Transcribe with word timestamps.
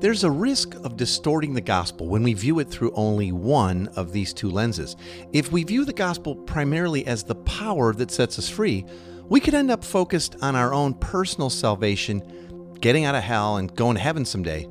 There's 0.00 0.22
a 0.22 0.30
risk 0.30 0.76
of 0.84 0.96
distorting 0.96 1.54
the 1.54 1.60
gospel 1.60 2.06
when 2.06 2.22
we 2.22 2.32
view 2.32 2.60
it 2.60 2.70
through 2.70 2.92
only 2.94 3.32
one 3.32 3.88
of 3.96 4.12
these 4.12 4.32
two 4.32 4.48
lenses. 4.48 4.94
If 5.32 5.50
we 5.50 5.64
view 5.64 5.84
the 5.84 5.92
gospel 5.92 6.36
primarily 6.36 7.04
as 7.04 7.24
the 7.24 7.34
power 7.34 7.92
that 7.94 8.12
sets 8.12 8.38
us 8.38 8.48
free, 8.48 8.86
we 9.28 9.40
could 9.40 9.54
end 9.54 9.72
up 9.72 9.82
focused 9.82 10.36
on 10.40 10.54
our 10.54 10.72
own 10.72 10.94
personal 10.94 11.50
salvation, 11.50 12.76
getting 12.80 13.06
out 13.06 13.16
of 13.16 13.24
hell 13.24 13.56
and 13.56 13.74
going 13.74 13.96
to 13.96 14.00
heaven 14.00 14.24
someday, 14.24 14.66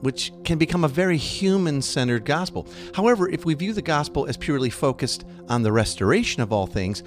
which 0.00 0.32
can 0.44 0.56
become 0.56 0.84
a 0.84 0.88
very 0.88 1.18
human 1.18 1.82
centered 1.82 2.24
gospel. 2.24 2.66
However, 2.94 3.28
if 3.28 3.44
we 3.44 3.52
view 3.52 3.74
the 3.74 3.82
gospel 3.82 4.24
as 4.24 4.38
purely 4.38 4.70
focused 4.70 5.26
on 5.50 5.62
the 5.62 5.72
restoration 5.72 6.40
of 6.40 6.54
all 6.54 6.66
things, 6.66 7.02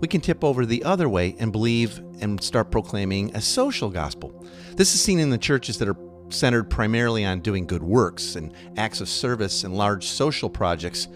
we 0.00 0.08
can 0.08 0.22
tip 0.22 0.42
over 0.42 0.64
the 0.64 0.82
other 0.82 1.10
way 1.10 1.36
and 1.38 1.52
believe 1.52 1.98
and 2.22 2.42
start 2.42 2.70
proclaiming 2.70 3.36
a 3.36 3.42
social 3.42 3.90
gospel. 3.90 4.46
This 4.76 4.94
is 4.94 5.00
seen 5.02 5.18
in 5.18 5.28
the 5.28 5.36
churches 5.36 5.76
that 5.78 5.88
are 5.88 6.07
centered 6.30 6.64
primarily 6.64 7.24
on 7.24 7.40
doing 7.40 7.66
good 7.66 7.82
works 7.82 8.36
and 8.36 8.52
acts 8.76 9.00
of 9.00 9.08
service 9.08 9.64
and 9.64 9.76
large 9.76 10.06
social 10.06 10.50
projects 10.50 11.08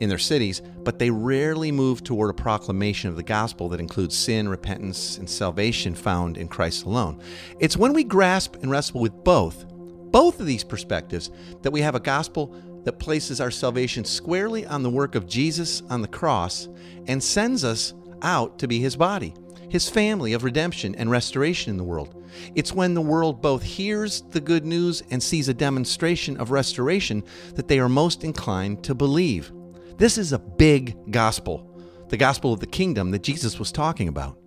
in 0.00 0.08
their 0.08 0.18
cities, 0.18 0.60
but 0.82 0.98
they 0.98 1.10
rarely 1.10 1.70
move 1.70 2.02
toward 2.02 2.30
a 2.30 2.34
proclamation 2.34 3.10
of 3.10 3.16
the 3.16 3.22
gospel 3.22 3.68
that 3.68 3.80
includes 3.80 4.16
sin, 4.16 4.48
repentance, 4.48 5.18
and 5.18 5.28
salvation 5.28 5.94
found 5.94 6.36
in 6.36 6.48
Christ 6.48 6.84
alone. 6.84 7.20
It's 7.60 7.76
when 7.76 7.92
we 7.92 8.04
grasp 8.04 8.56
and 8.56 8.70
wrestle 8.70 9.00
with 9.00 9.12
both, 9.24 9.64
both 9.68 10.40
of 10.40 10.46
these 10.46 10.64
perspectives, 10.64 11.30
that 11.62 11.70
we 11.70 11.80
have 11.80 11.94
a 11.94 12.00
gospel 12.00 12.54
that 12.84 12.98
places 12.98 13.40
our 13.40 13.50
salvation 13.50 14.04
squarely 14.04 14.66
on 14.66 14.82
the 14.82 14.90
work 14.90 15.14
of 15.14 15.26
Jesus 15.26 15.82
on 15.88 16.02
the 16.02 16.08
cross 16.08 16.68
and 17.06 17.22
sends 17.22 17.64
us 17.64 17.94
out 18.22 18.58
to 18.58 18.68
be 18.68 18.78
his 18.78 18.96
body 18.96 19.34
his 19.74 19.88
family 19.88 20.34
of 20.34 20.44
redemption 20.44 20.94
and 20.94 21.10
restoration 21.10 21.68
in 21.68 21.76
the 21.76 21.82
world. 21.82 22.24
It's 22.54 22.72
when 22.72 22.94
the 22.94 23.00
world 23.00 23.42
both 23.42 23.64
hears 23.64 24.22
the 24.30 24.40
good 24.40 24.64
news 24.64 25.02
and 25.10 25.20
sees 25.20 25.48
a 25.48 25.52
demonstration 25.52 26.36
of 26.36 26.52
restoration 26.52 27.24
that 27.56 27.66
they 27.66 27.80
are 27.80 27.88
most 27.88 28.22
inclined 28.22 28.84
to 28.84 28.94
believe. 28.94 29.50
This 29.98 30.16
is 30.16 30.32
a 30.32 30.38
big 30.38 31.10
gospel, 31.10 31.76
the 32.08 32.16
gospel 32.16 32.52
of 32.52 32.60
the 32.60 32.68
kingdom 32.68 33.10
that 33.10 33.24
Jesus 33.24 33.58
was 33.58 33.72
talking 33.72 34.06
about. 34.06 34.43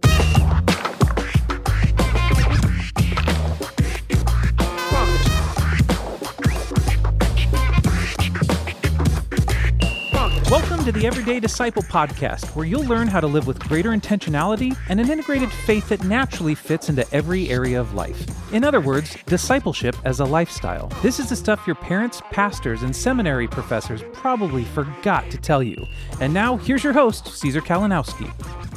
To 10.88 10.94
the 10.94 11.06
Everyday 11.06 11.42
Disciple 11.42 11.84
podcast, 11.84 12.56
where 12.56 12.66
you'll 12.66 12.86
learn 12.86 13.10
how 13.10 13.20
to 13.20 13.28
live 13.28 13.46
with 13.46 13.60
greater 13.60 13.90
intentionality 13.90 14.74
and 14.88 15.02
an 15.02 15.12
integrated 15.12 15.52
faith 15.52 15.90
that 15.90 16.06
naturally 16.06 16.56
fits 16.56 16.88
into 16.88 17.06
every 17.14 17.50
area 17.50 17.78
of 17.78 17.94
life. 17.94 18.26
In 18.54 18.64
other 18.64 18.80
words, 18.80 19.18
discipleship 19.26 19.98
as 20.06 20.22
a 20.22 20.26
lifestyle. 20.26 20.88
This 21.02 21.20
is 21.20 21.28
the 21.28 21.36
stuff 21.36 21.68
your 21.68 21.76
parents, 21.76 22.22
pastors, 22.32 22.84
and 22.84 22.96
seminary 22.96 23.50
professors 23.50 24.02
probably 24.14 24.64
forgot 24.64 25.30
to 25.30 25.38
tell 25.38 25.62
you. 25.62 25.76
And 26.22 26.34
now, 26.34 26.56
here's 26.56 26.86
your 26.86 26.94
host, 26.94 27.28
Caesar 27.38 27.60
Kalinowski. 27.60 28.32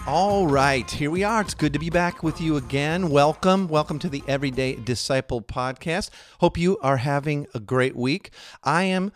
All 0.08 0.48
right, 0.48 0.90
here 0.90 1.12
we 1.12 1.22
are. 1.22 1.42
It's 1.42 1.54
good 1.54 1.72
to 1.74 1.78
be 1.78 1.90
back 1.90 2.24
with 2.24 2.40
you 2.40 2.56
again. 2.56 3.10
Welcome. 3.10 3.68
Welcome 3.68 4.00
to 4.00 4.08
the 4.08 4.24
Everyday 4.26 4.74
Disciple 4.74 5.42
podcast. 5.42 6.10
Hope 6.40 6.58
you 6.58 6.76
are 6.78 6.96
having 6.96 7.46
a 7.54 7.60
great 7.60 7.94
week. 7.94 8.30
I 8.64 8.82
am 8.82 9.12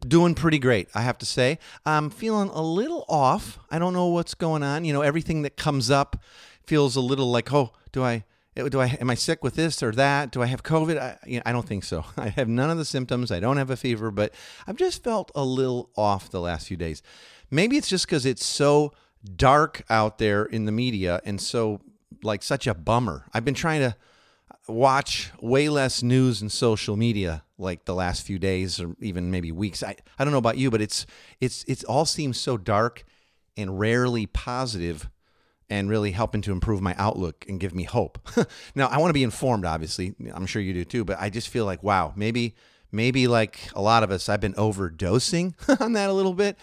doing 0.00 0.34
pretty 0.34 0.58
great, 0.58 0.88
I 0.94 1.02
have 1.02 1.18
to 1.18 1.26
say. 1.26 1.58
I'm 1.84 2.10
feeling 2.10 2.48
a 2.48 2.62
little 2.62 3.04
off. 3.08 3.58
I 3.70 3.78
don't 3.78 3.92
know 3.92 4.06
what's 4.06 4.34
going 4.34 4.62
on. 4.62 4.84
You 4.84 4.92
know, 4.92 5.02
everything 5.02 5.42
that 5.42 5.56
comes 5.56 5.90
up 5.90 6.22
feels 6.64 6.96
a 6.96 7.00
little 7.00 7.30
like, 7.30 7.52
oh, 7.52 7.72
do 7.92 8.02
I 8.02 8.24
do 8.54 8.80
I 8.80 8.86
am 9.00 9.10
I 9.10 9.14
sick 9.14 9.44
with 9.44 9.54
this 9.54 9.82
or 9.82 9.92
that? 9.92 10.32
Do 10.32 10.42
I 10.42 10.46
have 10.46 10.62
COVID? 10.62 10.98
I, 10.98 11.18
you 11.26 11.36
know, 11.36 11.42
I 11.44 11.52
don't 11.52 11.66
think 11.66 11.84
so. 11.84 12.04
I 12.16 12.28
have 12.30 12.48
none 12.48 12.70
of 12.70 12.78
the 12.78 12.84
symptoms. 12.84 13.30
I 13.30 13.40
don't 13.40 13.58
have 13.58 13.70
a 13.70 13.76
fever, 13.76 14.10
but 14.10 14.32
I've 14.66 14.76
just 14.76 15.04
felt 15.04 15.30
a 15.34 15.44
little 15.44 15.90
off 15.96 16.30
the 16.30 16.40
last 16.40 16.68
few 16.68 16.76
days. 16.76 17.02
Maybe 17.50 17.76
it's 17.76 17.88
just 17.88 18.06
because 18.06 18.24
it's 18.24 18.44
so 18.44 18.92
dark 19.36 19.82
out 19.90 20.18
there 20.18 20.44
in 20.44 20.64
the 20.64 20.72
media 20.72 21.20
and 21.24 21.40
so 21.40 21.80
like 22.22 22.42
such 22.42 22.66
a 22.66 22.74
bummer. 22.74 23.26
I've 23.34 23.44
been 23.44 23.54
trying 23.54 23.80
to 23.80 23.96
watch 24.68 25.30
way 25.40 25.68
less 25.68 26.02
news 26.02 26.40
and 26.40 26.50
social 26.50 26.96
media 26.96 27.44
like 27.58 27.84
the 27.84 27.94
last 27.94 28.22
few 28.22 28.38
days 28.38 28.80
or 28.80 28.94
even 29.00 29.30
maybe 29.30 29.52
weeks. 29.52 29.82
I, 29.82 29.96
I 30.18 30.24
don't 30.24 30.32
know 30.32 30.38
about 30.38 30.58
you, 30.58 30.70
but 30.70 30.80
it's 30.80 31.06
it's 31.40 31.64
it's 31.66 31.84
all 31.84 32.04
seems 32.04 32.38
so 32.38 32.56
dark 32.56 33.04
and 33.56 33.78
rarely 33.78 34.26
positive 34.26 35.08
and 35.68 35.88
really 35.88 36.12
helping 36.12 36.42
to 36.42 36.52
improve 36.52 36.80
my 36.80 36.94
outlook 36.96 37.44
and 37.48 37.58
give 37.58 37.74
me 37.74 37.82
hope. 37.84 38.18
now, 38.74 38.86
I 38.88 38.98
want 38.98 39.10
to 39.10 39.14
be 39.14 39.22
informed 39.22 39.64
obviously. 39.64 40.14
I'm 40.32 40.46
sure 40.46 40.62
you 40.62 40.74
do 40.74 40.84
too, 40.84 41.04
but 41.04 41.18
I 41.20 41.30
just 41.30 41.48
feel 41.48 41.64
like 41.64 41.82
wow, 41.82 42.12
maybe 42.16 42.54
maybe 42.92 43.26
like 43.26 43.58
a 43.74 43.82
lot 43.82 44.02
of 44.02 44.10
us 44.10 44.28
I've 44.28 44.40
been 44.40 44.54
overdosing 44.54 45.54
on 45.80 45.92
that 45.94 46.10
a 46.10 46.12
little 46.12 46.34
bit. 46.34 46.56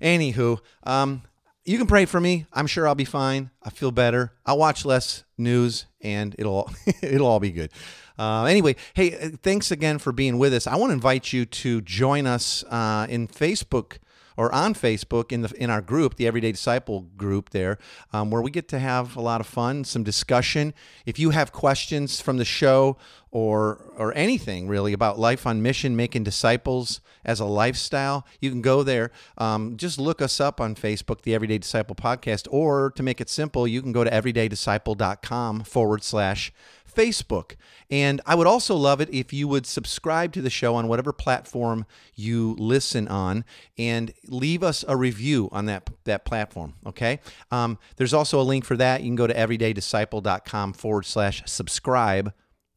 Anywho, 0.00 0.58
um, 0.84 1.22
you 1.64 1.76
can 1.76 1.86
pray 1.86 2.06
for 2.06 2.20
me. 2.20 2.46
I'm 2.52 2.66
sure 2.66 2.88
I'll 2.88 2.94
be 2.94 3.04
fine. 3.04 3.50
I 3.62 3.70
feel 3.70 3.90
better. 3.90 4.32
I'll 4.46 4.58
watch 4.58 4.84
less 4.84 5.24
news, 5.36 5.86
and 6.00 6.34
it'll 6.38 6.70
it'll 7.02 7.26
all 7.26 7.40
be 7.40 7.50
good. 7.50 7.70
Uh, 8.18 8.44
anyway, 8.44 8.74
hey, 8.94 9.16
uh, 9.18 9.30
thanks 9.42 9.70
again 9.70 9.98
for 9.98 10.12
being 10.12 10.38
with 10.38 10.52
us. 10.52 10.66
I 10.66 10.76
want 10.76 10.90
to 10.90 10.94
invite 10.94 11.32
you 11.32 11.46
to 11.46 11.80
join 11.82 12.26
us 12.26 12.64
uh, 12.64 13.06
in 13.08 13.28
Facebook 13.28 13.98
or 14.38 14.54
on 14.54 14.72
Facebook 14.72 15.32
in 15.32 15.42
the 15.42 15.52
in 15.56 15.68
our 15.68 15.82
group, 15.82 16.14
the 16.14 16.26
Everyday 16.26 16.52
Disciple 16.52 17.02
group 17.16 17.50
there, 17.50 17.76
um, 18.12 18.30
where 18.30 18.40
we 18.40 18.52
get 18.52 18.68
to 18.68 18.78
have 18.78 19.16
a 19.16 19.20
lot 19.20 19.40
of 19.40 19.48
fun, 19.48 19.82
some 19.82 20.04
discussion. 20.04 20.72
If 21.04 21.18
you 21.18 21.30
have 21.30 21.50
questions 21.50 22.20
from 22.20 22.36
the 22.36 22.44
show 22.44 22.96
or 23.32 23.92
or 23.96 24.16
anything 24.16 24.68
really 24.68 24.92
about 24.92 25.18
life 25.18 25.44
on 25.44 25.60
mission, 25.60 25.96
making 25.96 26.22
disciples 26.22 27.00
as 27.24 27.40
a 27.40 27.44
lifestyle, 27.44 28.24
you 28.40 28.50
can 28.50 28.62
go 28.62 28.84
there. 28.84 29.10
Um, 29.38 29.76
just 29.76 29.98
look 29.98 30.22
us 30.22 30.40
up 30.40 30.60
on 30.60 30.76
Facebook, 30.76 31.22
the 31.22 31.34
Everyday 31.34 31.58
Disciple 31.58 31.96
Podcast, 31.96 32.46
or 32.48 32.92
to 32.92 33.02
make 33.02 33.20
it 33.20 33.28
simple, 33.28 33.66
you 33.66 33.82
can 33.82 33.90
go 33.90 34.04
to 34.04 34.10
everydaydisciple.com 34.10 35.64
forward 35.64 36.04
slash 36.04 36.52
Facebook. 36.98 37.52
And 37.90 38.20
I 38.26 38.34
would 38.34 38.48
also 38.48 38.74
love 38.74 39.00
it 39.00 39.08
if 39.12 39.32
you 39.32 39.46
would 39.46 39.66
subscribe 39.66 40.32
to 40.32 40.42
the 40.42 40.50
show 40.50 40.74
on 40.74 40.88
whatever 40.88 41.12
platform 41.12 41.86
you 42.16 42.56
listen 42.58 43.06
on 43.06 43.44
and 43.78 44.12
leave 44.26 44.64
us 44.64 44.84
a 44.88 44.96
review 44.96 45.48
on 45.52 45.66
that, 45.66 45.88
that 46.04 46.24
platform. 46.24 46.74
Okay. 46.84 47.20
Um, 47.52 47.78
there's 47.96 48.12
also 48.12 48.40
a 48.40 48.42
link 48.42 48.64
for 48.64 48.76
that. 48.76 49.02
You 49.02 49.08
can 49.08 49.16
go 49.16 49.28
to 49.28 49.34
everydaydisciple.com 49.34 50.72
forward 50.72 51.06
slash 51.06 51.42
subscribe, 51.46 52.32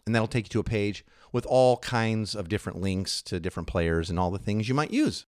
and 0.06 0.14
that'll 0.14 0.28
take 0.28 0.46
you 0.46 0.50
to 0.50 0.60
a 0.60 0.64
page 0.64 1.04
with 1.32 1.46
all 1.48 1.78
kinds 1.78 2.36
of 2.36 2.48
different 2.48 2.80
links 2.80 3.22
to 3.24 3.40
different 3.40 3.68
players 3.68 4.10
and 4.10 4.20
all 4.20 4.30
the 4.30 4.38
things 4.38 4.70
you 4.70 4.76
might 4.76 4.92
use. 4.92 5.26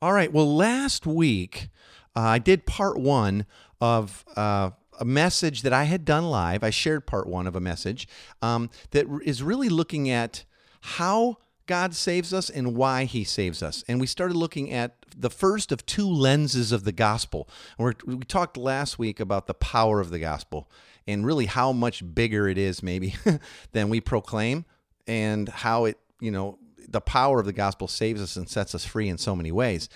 All 0.00 0.12
right. 0.12 0.32
Well, 0.32 0.54
last 0.54 1.04
week 1.04 1.68
uh, 2.16 2.20
I 2.20 2.38
did 2.38 2.64
part 2.64 2.98
one 2.98 3.44
of 3.80 4.24
uh, 4.36 4.70
a 5.00 5.04
message 5.04 5.62
that 5.62 5.72
I 5.72 5.84
had 5.84 6.04
done 6.04 6.26
live. 6.26 6.62
I 6.62 6.70
shared 6.70 7.06
part 7.06 7.26
one 7.26 7.46
of 7.46 7.56
a 7.56 7.60
message 7.60 8.06
um, 8.42 8.70
that 8.90 9.06
is 9.24 9.42
really 9.42 9.70
looking 9.70 10.10
at 10.10 10.44
how 10.82 11.38
God 11.66 11.94
saves 11.94 12.34
us 12.34 12.50
and 12.50 12.76
why 12.76 13.04
he 13.04 13.24
saves 13.24 13.62
us. 13.62 13.82
And 13.88 14.00
we 14.00 14.06
started 14.06 14.36
looking 14.36 14.70
at 14.70 14.96
the 15.16 15.30
first 15.30 15.72
of 15.72 15.86
two 15.86 16.08
lenses 16.08 16.72
of 16.72 16.84
the 16.84 16.92
gospel. 16.92 17.48
we 17.78 17.92
we 18.04 18.18
talked 18.18 18.56
last 18.56 18.98
week 18.98 19.20
about 19.20 19.46
the 19.46 19.54
power 19.54 20.00
of 20.00 20.10
the 20.10 20.18
gospel 20.18 20.70
and 21.06 21.24
really 21.24 21.46
how 21.46 21.72
much 21.72 22.02
bigger 22.14 22.48
it 22.48 22.58
is, 22.58 22.82
maybe, 22.82 23.14
than 23.72 23.88
we 23.88 24.00
proclaim, 24.00 24.64
and 25.06 25.48
how 25.48 25.86
it, 25.86 25.98
you 26.20 26.30
know, 26.30 26.58
the 26.88 27.00
power 27.00 27.40
of 27.40 27.46
the 27.46 27.52
gospel 27.52 27.88
saves 27.88 28.20
us 28.20 28.36
and 28.36 28.48
sets 28.48 28.74
us 28.74 28.84
free 28.84 29.08
in 29.08 29.16
so 29.16 29.34
many 29.34 29.52
ways. 29.52 29.88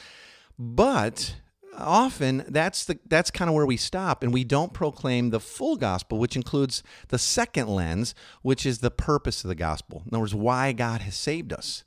But 0.59 1.34
often 1.77 2.45
that's 2.49 2.85
the 2.85 2.99
that's 3.07 3.31
kind 3.31 3.49
of 3.49 3.55
where 3.55 3.67
we 3.67 3.77
stop 3.77 4.23
and 4.23 4.33
we 4.33 4.45
don't 4.45 4.73
proclaim 4.73 5.31
the 5.31 5.41
full 5.41 5.77
gospel 5.77 6.19
which 6.19 6.37
includes 6.37 6.83
the 7.09 7.19
second 7.19 7.69
lens 7.69 8.15
which 8.43 8.65
is 8.67 8.79
the 8.79 8.91
purpose 8.91 9.45
of 9.45 9.49
the 9.49 9.55
gospel. 9.55 10.03
In 10.07 10.15
other 10.15 10.21
words 10.21 10.34
why 10.34 10.73
god 10.73 11.03
has 11.03 11.15
saved 11.15 11.53
us. 11.53 11.84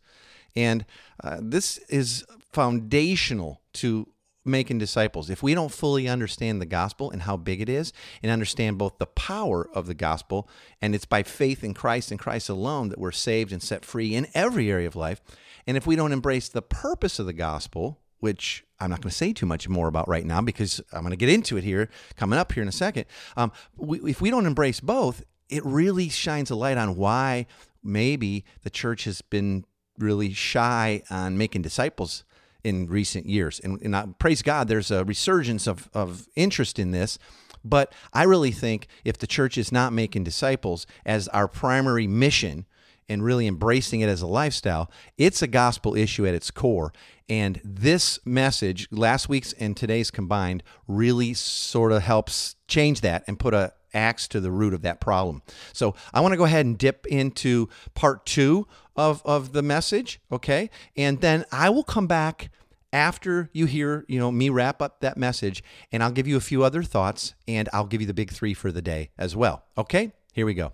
And 0.55 0.85
uh, 1.23 1.37
this 1.41 1.77
is 1.89 2.25
foundational 2.51 3.61
to 3.73 4.07
making 4.47 4.79
disciples. 4.79 5.29
If 5.29 5.43
we 5.43 5.53
don't 5.53 5.71
fully 5.71 6.07
understand 6.07 6.61
the 6.61 6.65
gospel 6.65 7.11
and 7.11 7.23
how 7.23 7.37
big 7.37 7.61
it 7.61 7.69
is 7.69 7.93
and 8.23 8.31
understand 8.31 8.77
both 8.77 8.97
the 8.97 9.05
power 9.05 9.69
of 9.73 9.85
the 9.85 9.93
gospel 9.93 10.49
and 10.81 10.95
it's 10.95 11.05
by 11.05 11.23
faith 11.23 11.63
in 11.63 11.73
christ 11.73 12.11
and 12.11 12.19
christ 12.19 12.49
alone 12.49 12.89
that 12.89 12.99
we're 12.99 13.11
saved 13.11 13.51
and 13.51 13.61
set 13.61 13.83
free 13.83 14.15
in 14.15 14.27
every 14.33 14.71
area 14.71 14.87
of 14.87 14.95
life 14.95 15.21
and 15.67 15.75
if 15.75 15.85
we 15.85 15.95
don't 15.95 16.13
embrace 16.13 16.47
the 16.47 16.61
purpose 16.61 17.19
of 17.19 17.25
the 17.25 17.33
gospel 17.33 17.99
which 18.19 18.63
I'm 18.79 18.89
not 18.89 19.01
going 19.01 19.09
to 19.09 19.15
say 19.15 19.33
too 19.33 19.45
much 19.45 19.67
more 19.67 19.87
about 19.87 20.07
right 20.07 20.25
now 20.25 20.41
because 20.41 20.81
I'm 20.91 21.01
going 21.01 21.11
to 21.11 21.17
get 21.17 21.29
into 21.29 21.57
it 21.57 21.63
here 21.63 21.89
coming 22.15 22.37
up 22.37 22.51
here 22.51 22.63
in 22.63 22.69
a 22.69 22.73
second. 22.73 23.05
Um, 23.35 23.51
we, 23.75 23.99
if 24.11 24.21
we 24.21 24.29
don't 24.29 24.45
embrace 24.45 24.79
both, 24.79 25.23
it 25.49 25.65
really 25.65 26.09
shines 26.09 26.51
a 26.51 26.55
light 26.55 26.77
on 26.77 26.95
why 26.95 27.47
maybe 27.83 28.43
the 28.63 28.69
church 28.69 29.05
has 29.05 29.21
been 29.21 29.65
really 29.97 30.33
shy 30.33 31.01
on 31.09 31.37
making 31.37 31.61
disciples 31.61 32.23
in 32.63 32.87
recent 32.87 33.25
years. 33.25 33.59
And, 33.59 33.81
and 33.81 33.95
I, 33.95 34.05
praise 34.19 34.41
God, 34.41 34.67
there's 34.67 34.91
a 34.91 35.05
resurgence 35.05 35.67
of, 35.67 35.89
of 35.93 36.27
interest 36.35 36.79
in 36.79 36.91
this. 36.91 37.17
But 37.63 37.93
I 38.13 38.23
really 38.23 38.51
think 38.51 38.87
if 39.03 39.17
the 39.17 39.27
church 39.27 39.57
is 39.57 39.71
not 39.71 39.93
making 39.93 40.23
disciples 40.23 40.85
as 41.05 41.27
our 41.29 41.47
primary 41.47 42.07
mission, 42.07 42.65
and 43.09 43.23
really 43.23 43.47
embracing 43.47 44.01
it 44.01 44.09
as 44.09 44.21
a 44.21 44.27
lifestyle, 44.27 44.91
it's 45.17 45.41
a 45.41 45.47
gospel 45.47 45.95
issue 45.95 46.25
at 46.25 46.33
its 46.33 46.51
core. 46.51 46.93
And 47.29 47.59
this 47.63 48.19
message, 48.25 48.87
last 48.91 49.27
week's 49.29 49.53
and 49.53 49.75
today's 49.75 50.11
combined, 50.11 50.63
really 50.87 51.33
sort 51.33 51.91
of 51.91 52.03
helps 52.03 52.55
change 52.67 53.01
that 53.01 53.23
and 53.27 53.39
put 53.39 53.53
a 53.53 53.73
axe 53.93 54.27
to 54.29 54.39
the 54.39 54.51
root 54.51 54.73
of 54.73 54.81
that 54.83 55.01
problem. 55.01 55.41
So 55.73 55.95
I 56.13 56.21
want 56.21 56.33
to 56.33 56.37
go 56.37 56.43
ahead 56.45 56.65
and 56.65 56.77
dip 56.77 57.05
into 57.07 57.69
part 57.95 58.25
two 58.25 58.67
of, 58.95 59.21
of 59.25 59.53
the 59.53 59.61
message, 59.61 60.19
okay? 60.31 60.69
And 60.95 61.21
then 61.21 61.45
I 61.51 61.69
will 61.69 61.83
come 61.83 62.07
back 62.07 62.49
after 62.93 63.49
you 63.53 63.65
hear, 63.65 64.05
you 64.07 64.19
know, 64.19 64.31
me 64.31 64.49
wrap 64.49 64.81
up 64.81 65.01
that 65.01 65.17
message 65.17 65.63
and 65.91 66.01
I'll 66.01 66.11
give 66.11 66.27
you 66.27 66.37
a 66.37 66.41
few 66.41 66.63
other 66.63 66.83
thoughts 66.83 67.33
and 67.47 67.67
I'll 67.73 67.85
give 67.85 68.01
you 68.01 68.07
the 68.07 68.13
big 68.13 68.31
3 68.31 68.53
for 68.53 68.71
the 68.71 68.81
day 68.81 69.09
as 69.17 69.35
well. 69.35 69.63
Okay? 69.77 70.13
Here 70.33 70.45
we 70.45 70.53
go. 70.53 70.73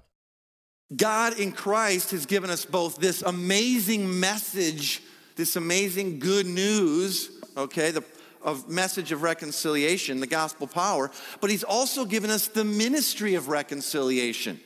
God 0.96 1.40
in 1.40 1.52
Christ 1.52 2.12
has 2.12 2.26
given 2.26 2.50
us 2.50 2.66
both 2.66 2.98
this 2.98 3.22
amazing 3.22 4.20
message, 4.20 5.02
this 5.36 5.56
amazing 5.56 6.20
good 6.20 6.46
news, 6.46 7.32
okay, 7.58 7.92
the 7.92 8.04
of 8.44 8.70
message 8.70 9.12
of 9.12 9.24
reconciliation, 9.24 10.20
the 10.20 10.28
gospel 10.28 10.68
power, 10.68 11.10
but 11.42 11.50
he's 11.50 11.64
also 11.64 12.06
given 12.06 12.30
us 12.30 12.48
the 12.48 12.64
ministry 12.64 13.36
of 13.36 13.48
reconciliation, 13.48 14.60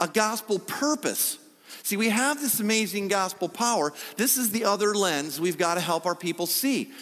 a 0.00 0.08
gospel 0.08 0.58
purpose. 0.58 1.38
See, 1.82 1.96
we 1.96 2.08
have 2.08 2.40
this 2.40 2.60
amazing 2.60 3.08
gospel 3.08 3.48
power. 3.48 3.92
This 4.16 4.36
is 4.36 4.50
the 4.50 4.64
other 4.64 4.94
lens 4.94 5.40
we've 5.40 5.58
got 5.58 5.74
to 5.74 5.80
help 5.80 6.06
our 6.06 6.14
people 6.14 6.46
see. 6.46 6.92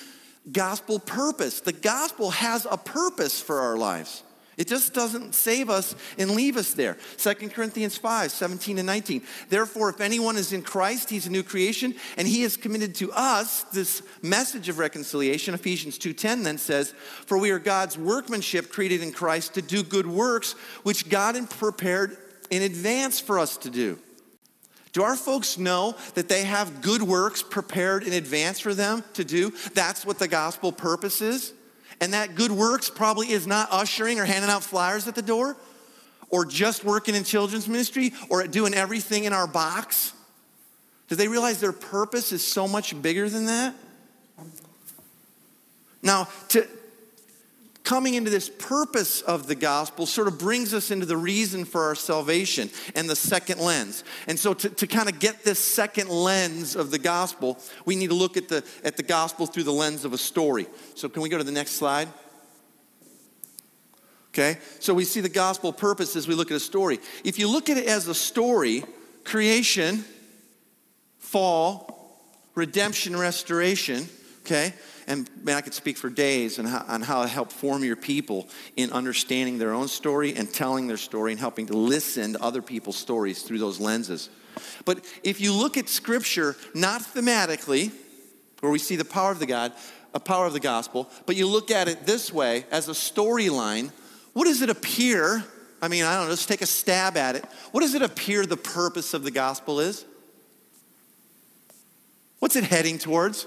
Gospel 0.50 0.98
purpose. 0.98 1.60
The 1.60 1.72
gospel 1.72 2.30
has 2.30 2.66
a 2.70 2.76
purpose 2.76 3.40
for 3.40 3.60
our 3.60 3.76
lives. 3.76 4.22
It 4.58 4.66
just 4.66 4.92
doesn't 4.92 5.36
save 5.36 5.70
us 5.70 5.94
and 6.18 6.32
leave 6.32 6.56
us 6.56 6.74
there. 6.74 6.96
2 7.18 7.34
Corinthians 7.50 7.96
5, 7.96 8.32
17 8.32 8.78
and 8.78 8.86
19. 8.86 9.22
Therefore, 9.48 9.88
if 9.88 10.00
anyone 10.00 10.36
is 10.36 10.52
in 10.52 10.62
Christ, 10.62 11.08
he's 11.08 11.28
a 11.28 11.30
new 11.30 11.44
creation, 11.44 11.94
and 12.16 12.26
he 12.26 12.42
has 12.42 12.56
committed 12.56 12.96
to 12.96 13.12
us 13.12 13.62
this 13.72 14.02
message 14.20 14.68
of 14.68 14.80
reconciliation. 14.80 15.54
Ephesians 15.54 15.96
2:10 15.96 16.42
then 16.42 16.58
says, 16.58 16.92
For 17.26 17.38
we 17.38 17.52
are 17.52 17.60
God's 17.60 17.96
workmanship 17.96 18.70
created 18.70 19.00
in 19.00 19.12
Christ 19.12 19.54
to 19.54 19.62
do 19.62 19.84
good 19.84 20.08
works, 20.08 20.52
which 20.82 21.08
God 21.08 21.36
had 21.36 21.48
prepared 21.48 22.16
in 22.50 22.62
advance 22.62 23.20
for 23.20 23.38
us 23.38 23.56
to 23.58 23.70
do. 23.70 23.98
Do 24.92 25.04
our 25.04 25.16
folks 25.16 25.58
know 25.58 25.94
that 26.14 26.28
they 26.28 26.42
have 26.42 26.82
good 26.82 27.02
works 27.02 27.44
prepared 27.44 28.02
in 28.02 28.12
advance 28.12 28.58
for 28.58 28.74
them 28.74 29.04
to 29.14 29.22
do? 29.22 29.52
That's 29.74 30.04
what 30.04 30.18
the 30.18 30.26
gospel 30.26 30.72
purpose 30.72 31.20
is. 31.20 31.52
And 32.00 32.12
that 32.12 32.34
good 32.34 32.52
works 32.52 32.90
probably 32.90 33.30
is 33.30 33.46
not 33.46 33.68
ushering 33.70 34.20
or 34.20 34.24
handing 34.24 34.50
out 34.50 34.62
flyers 34.62 35.08
at 35.08 35.14
the 35.14 35.22
door 35.22 35.56
or 36.30 36.44
just 36.44 36.84
working 36.84 37.14
in 37.14 37.24
children's 37.24 37.68
ministry 37.68 38.12
or 38.28 38.46
doing 38.46 38.74
everything 38.74 39.24
in 39.24 39.32
our 39.32 39.46
box. 39.46 40.12
Do 41.08 41.14
they 41.14 41.28
realize 41.28 41.60
their 41.60 41.72
purpose 41.72 42.32
is 42.32 42.46
so 42.46 42.68
much 42.68 43.00
bigger 43.00 43.28
than 43.28 43.46
that? 43.46 43.74
Now, 46.02 46.28
to, 46.50 46.66
coming 47.88 48.12
into 48.12 48.28
this 48.30 48.50
purpose 48.50 49.22
of 49.22 49.46
the 49.46 49.54
gospel 49.54 50.04
sort 50.04 50.28
of 50.28 50.38
brings 50.38 50.74
us 50.74 50.90
into 50.90 51.06
the 51.06 51.16
reason 51.16 51.64
for 51.64 51.84
our 51.84 51.94
salvation 51.94 52.68
and 52.94 53.08
the 53.08 53.16
second 53.16 53.58
lens. 53.58 54.04
And 54.26 54.38
so 54.38 54.52
to, 54.52 54.68
to 54.68 54.86
kind 54.86 55.08
of 55.08 55.18
get 55.18 55.42
this 55.42 55.58
second 55.58 56.10
lens 56.10 56.76
of 56.76 56.90
the 56.90 56.98
gospel, 56.98 57.58
we 57.86 57.96
need 57.96 58.08
to 58.08 58.14
look 58.14 58.36
at 58.36 58.46
the, 58.46 58.62
at 58.84 58.98
the 58.98 59.02
gospel 59.02 59.46
through 59.46 59.62
the 59.62 59.72
lens 59.72 60.04
of 60.04 60.12
a 60.12 60.18
story. 60.18 60.66
So 60.96 61.08
can 61.08 61.22
we 61.22 61.30
go 61.30 61.38
to 61.38 61.44
the 61.44 61.50
next 61.50 61.76
slide? 61.76 62.08
Okay, 64.34 64.58
so 64.80 64.92
we 64.92 65.06
see 65.06 65.22
the 65.22 65.30
gospel 65.30 65.72
purpose 65.72 66.14
as 66.14 66.28
we 66.28 66.34
look 66.34 66.50
at 66.50 66.58
a 66.58 66.60
story. 66.60 66.98
If 67.24 67.38
you 67.38 67.50
look 67.50 67.70
at 67.70 67.78
it 67.78 67.86
as 67.86 68.06
a 68.06 68.14
story, 68.14 68.84
creation, 69.24 70.04
fall, 71.16 72.20
redemption, 72.54 73.16
restoration, 73.16 74.10
okay, 74.40 74.74
and 75.08 75.28
man, 75.42 75.56
I 75.56 75.62
could 75.62 75.72
speak 75.72 75.96
for 75.96 76.10
days 76.10 76.58
on 76.58 76.66
how, 76.66 76.84
on 76.86 77.00
how 77.00 77.22
to 77.22 77.28
help 77.28 77.50
form 77.50 77.82
your 77.82 77.96
people 77.96 78.46
in 78.76 78.92
understanding 78.92 79.56
their 79.56 79.72
own 79.72 79.88
story 79.88 80.36
and 80.36 80.52
telling 80.52 80.86
their 80.86 80.98
story 80.98 81.32
and 81.32 81.40
helping 81.40 81.66
to 81.66 81.76
listen 81.76 82.34
to 82.34 82.42
other 82.42 82.60
people's 82.60 82.98
stories 82.98 83.42
through 83.42 83.58
those 83.58 83.80
lenses. 83.80 84.28
But 84.84 85.04
if 85.24 85.40
you 85.40 85.54
look 85.54 85.78
at 85.78 85.88
Scripture, 85.88 86.56
not 86.74 87.00
thematically, 87.00 87.90
where 88.60 88.70
we 88.70 88.78
see 88.78 88.96
the 88.96 89.04
power 89.04 89.32
of 89.32 89.38
the 89.38 89.46
God, 89.46 89.72
a 90.12 90.20
power 90.20 90.44
of 90.44 90.52
the 90.52 90.60
gospel, 90.60 91.08
but 91.24 91.36
you 91.36 91.46
look 91.46 91.70
at 91.70 91.88
it 91.88 92.04
this 92.04 92.30
way 92.30 92.66
as 92.70 92.88
a 92.88 92.92
storyline, 92.92 93.90
what 94.34 94.44
does 94.44 94.60
it 94.60 94.68
appear? 94.68 95.42
I 95.80 95.88
mean, 95.88 96.04
I 96.04 96.16
don't 96.16 96.24
know, 96.24 96.30
let's 96.30 96.44
take 96.44 96.60
a 96.60 96.66
stab 96.66 97.16
at 97.16 97.34
it. 97.34 97.46
What 97.70 97.80
does 97.80 97.94
it 97.94 98.02
appear 98.02 98.44
the 98.44 98.58
purpose 98.58 99.14
of 99.14 99.22
the 99.22 99.30
gospel 99.30 99.80
is? 99.80 100.04
What's 102.40 102.56
it 102.56 102.64
heading 102.64 102.98
towards? 102.98 103.46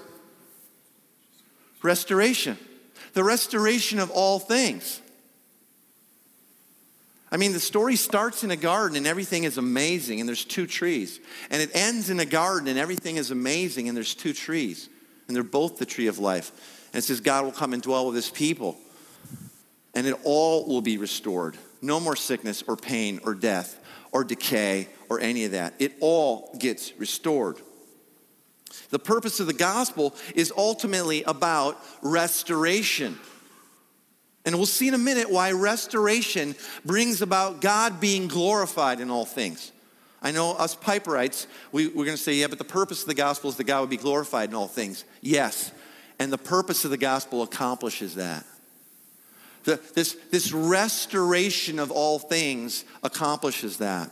Restoration, 1.82 2.58
the 3.14 3.24
restoration 3.24 3.98
of 3.98 4.10
all 4.10 4.38
things. 4.38 5.00
I 7.30 7.38
mean, 7.38 7.52
the 7.52 7.60
story 7.60 7.96
starts 7.96 8.44
in 8.44 8.50
a 8.50 8.56
garden 8.56 8.96
and 8.96 9.06
everything 9.06 9.44
is 9.44 9.56
amazing, 9.56 10.20
and 10.20 10.28
there's 10.28 10.44
two 10.44 10.66
trees. 10.66 11.18
And 11.50 11.62
it 11.62 11.70
ends 11.74 12.10
in 12.10 12.20
a 12.20 12.26
garden 12.26 12.68
and 12.68 12.78
everything 12.78 13.16
is 13.16 13.30
amazing, 13.30 13.88
and 13.88 13.96
there's 13.96 14.14
two 14.14 14.34
trees. 14.34 14.90
And 15.26 15.34
they're 15.34 15.42
both 15.42 15.78
the 15.78 15.86
tree 15.86 16.08
of 16.08 16.18
life. 16.18 16.52
And 16.92 16.98
it 16.98 17.04
says, 17.04 17.20
God 17.20 17.44
will 17.44 17.52
come 17.52 17.72
and 17.72 17.82
dwell 17.82 18.06
with 18.06 18.16
his 18.16 18.28
people, 18.28 18.76
and 19.94 20.06
it 20.06 20.14
all 20.24 20.66
will 20.66 20.82
be 20.82 20.98
restored. 20.98 21.56
No 21.80 21.98
more 22.00 22.16
sickness 22.16 22.62
or 22.68 22.76
pain 22.76 23.18
or 23.24 23.34
death 23.34 23.80
or 24.12 24.24
decay 24.24 24.88
or 25.08 25.18
any 25.18 25.46
of 25.46 25.52
that. 25.52 25.72
It 25.78 25.94
all 26.00 26.54
gets 26.58 26.92
restored. 26.98 27.56
The 28.90 28.98
purpose 28.98 29.40
of 29.40 29.46
the 29.46 29.52
gospel 29.52 30.14
is 30.34 30.52
ultimately 30.56 31.22
about 31.24 31.78
restoration. 32.02 33.18
And 34.44 34.56
we'll 34.56 34.66
see 34.66 34.88
in 34.88 34.94
a 34.94 34.98
minute 34.98 35.30
why 35.30 35.52
restoration 35.52 36.54
brings 36.84 37.22
about 37.22 37.60
God 37.60 38.00
being 38.00 38.28
glorified 38.28 39.00
in 39.00 39.10
all 39.10 39.24
things. 39.24 39.72
I 40.22 40.30
know 40.30 40.52
us 40.52 40.76
Piperites, 40.76 41.46
we, 41.72 41.88
we're 41.88 42.04
going 42.04 42.16
to 42.16 42.22
say, 42.22 42.34
yeah, 42.34 42.46
but 42.46 42.58
the 42.58 42.64
purpose 42.64 43.02
of 43.02 43.08
the 43.08 43.14
gospel 43.14 43.50
is 43.50 43.56
that 43.56 43.64
God 43.64 43.80
would 43.80 43.90
be 43.90 43.96
glorified 43.96 44.48
in 44.48 44.54
all 44.54 44.68
things. 44.68 45.04
Yes. 45.20 45.72
And 46.18 46.32
the 46.32 46.38
purpose 46.38 46.84
of 46.84 46.90
the 46.90 46.96
gospel 46.96 47.42
accomplishes 47.42 48.14
that. 48.14 48.44
The, 49.64 49.80
this, 49.94 50.16
this 50.30 50.52
restoration 50.52 51.78
of 51.78 51.90
all 51.90 52.18
things 52.18 52.84
accomplishes 53.02 53.78
that. 53.78 54.10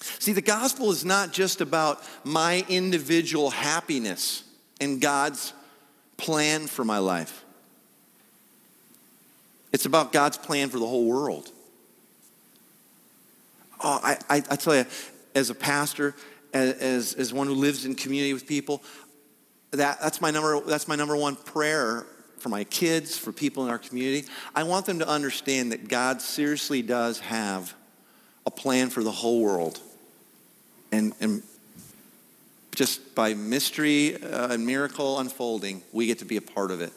See, 0.00 0.32
the 0.32 0.42
gospel 0.42 0.90
is 0.90 1.04
not 1.04 1.32
just 1.32 1.60
about 1.60 2.02
my 2.24 2.64
individual 2.68 3.50
happiness 3.50 4.44
and 4.80 5.00
God's 5.00 5.52
plan 6.16 6.66
for 6.66 6.84
my 6.84 6.98
life. 6.98 7.44
It's 9.72 9.86
about 9.86 10.12
God's 10.12 10.38
plan 10.38 10.68
for 10.70 10.78
the 10.78 10.86
whole 10.86 11.06
world. 11.06 11.50
Oh, 13.82 14.00
I, 14.02 14.18
I, 14.28 14.36
I 14.36 14.56
tell 14.56 14.74
you, 14.74 14.84
as 15.34 15.50
a 15.50 15.54
pastor, 15.54 16.14
as, 16.52 17.14
as 17.14 17.32
one 17.32 17.46
who 17.46 17.54
lives 17.54 17.84
in 17.84 17.94
community 17.94 18.34
with 18.34 18.46
people, 18.46 18.82
that, 19.70 20.00
that's, 20.00 20.20
my 20.20 20.30
number, 20.30 20.60
that's 20.60 20.88
my 20.88 20.96
number 20.96 21.16
one 21.16 21.36
prayer 21.36 22.06
for 22.38 22.48
my 22.48 22.64
kids, 22.64 23.16
for 23.16 23.32
people 23.32 23.64
in 23.64 23.70
our 23.70 23.78
community. 23.78 24.26
I 24.54 24.64
want 24.64 24.86
them 24.86 24.98
to 24.98 25.08
understand 25.08 25.72
that 25.72 25.88
God 25.88 26.20
seriously 26.20 26.82
does 26.82 27.20
have 27.20 27.74
a 28.46 28.50
plan 28.50 28.90
for 28.90 29.02
the 29.04 29.10
whole 29.10 29.40
world 29.40 29.80
and, 30.92 31.12
and 31.20 31.42
just 32.74 33.14
by 33.14 33.34
mystery 33.34 34.22
uh, 34.22 34.52
and 34.52 34.64
miracle 34.64 35.18
unfolding, 35.18 35.82
we 35.92 36.06
get 36.06 36.18
to 36.20 36.24
be 36.24 36.36
a 36.36 36.42
part 36.42 36.70
of 36.70 36.80
it. 36.80 36.92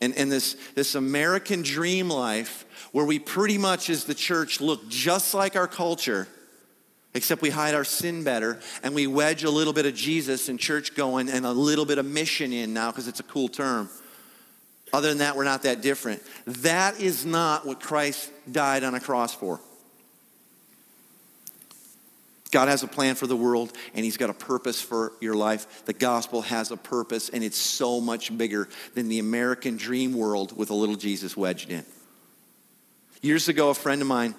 And, 0.00 0.16
and 0.16 0.30
this, 0.30 0.56
this 0.74 0.94
American 0.94 1.62
dream 1.62 2.08
life, 2.08 2.64
where 2.92 3.04
we 3.04 3.18
pretty 3.18 3.56
much, 3.56 3.88
as 3.88 4.04
the 4.04 4.14
church, 4.14 4.60
look 4.60 4.88
just 4.88 5.32
like 5.32 5.54
our 5.54 5.68
culture, 5.68 6.26
except 7.14 7.40
we 7.40 7.50
hide 7.50 7.74
our 7.74 7.84
sin 7.84 8.24
better 8.24 8.60
and 8.82 8.94
we 8.94 9.06
wedge 9.06 9.44
a 9.44 9.50
little 9.50 9.72
bit 9.72 9.86
of 9.86 9.94
Jesus 9.94 10.48
and 10.48 10.58
church 10.58 10.94
going 10.94 11.28
and 11.28 11.46
a 11.46 11.52
little 11.52 11.84
bit 11.84 11.98
of 11.98 12.06
mission 12.06 12.52
in 12.52 12.74
now 12.74 12.90
because 12.90 13.06
it's 13.06 13.20
a 13.20 13.24
cool 13.24 13.48
term. 13.48 13.88
Other 14.92 15.08
than 15.08 15.18
that, 15.18 15.36
we're 15.36 15.44
not 15.44 15.62
that 15.62 15.80
different. 15.80 16.22
That 16.46 17.00
is 17.00 17.24
not 17.24 17.66
what 17.66 17.80
Christ 17.80 18.30
died 18.50 18.84
on 18.84 18.94
a 18.94 19.00
cross 19.00 19.34
for. 19.34 19.60
God 22.52 22.68
has 22.68 22.82
a 22.82 22.86
plan 22.86 23.16
for 23.16 23.26
the 23.26 23.34
world 23.34 23.72
and 23.94 24.04
He's 24.04 24.16
got 24.16 24.30
a 24.30 24.34
purpose 24.34 24.80
for 24.80 25.14
your 25.20 25.34
life. 25.34 25.84
The 25.86 25.94
gospel 25.94 26.42
has 26.42 26.70
a 26.70 26.76
purpose 26.76 27.30
and 27.30 27.42
it's 27.42 27.56
so 27.56 28.00
much 28.00 28.36
bigger 28.36 28.68
than 28.94 29.08
the 29.08 29.18
American 29.18 29.76
dream 29.76 30.12
world 30.12 30.56
with 30.56 30.70
a 30.70 30.74
little 30.74 30.94
Jesus 30.94 31.36
wedged 31.36 31.70
in. 31.70 31.84
Years 33.22 33.48
ago, 33.48 33.70
a 33.70 33.74
friend 33.74 34.02
of 34.02 34.06
mine 34.06 34.34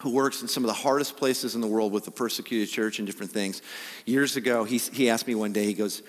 who 0.00 0.10
works 0.10 0.42
in 0.42 0.48
some 0.48 0.62
of 0.62 0.68
the 0.68 0.74
hardest 0.74 1.16
places 1.16 1.54
in 1.54 1.60
the 1.60 1.66
world 1.66 1.92
with 1.92 2.04
the 2.04 2.10
persecuted 2.10 2.68
church 2.68 2.98
and 2.98 3.06
different 3.06 3.32
things, 3.32 3.62
years 4.06 4.36
ago, 4.36 4.62
he, 4.64 4.78
he 4.78 5.10
asked 5.10 5.26
me 5.26 5.34
one 5.34 5.52
day, 5.52 5.64
he 5.64 5.74
goes, 5.74 6.02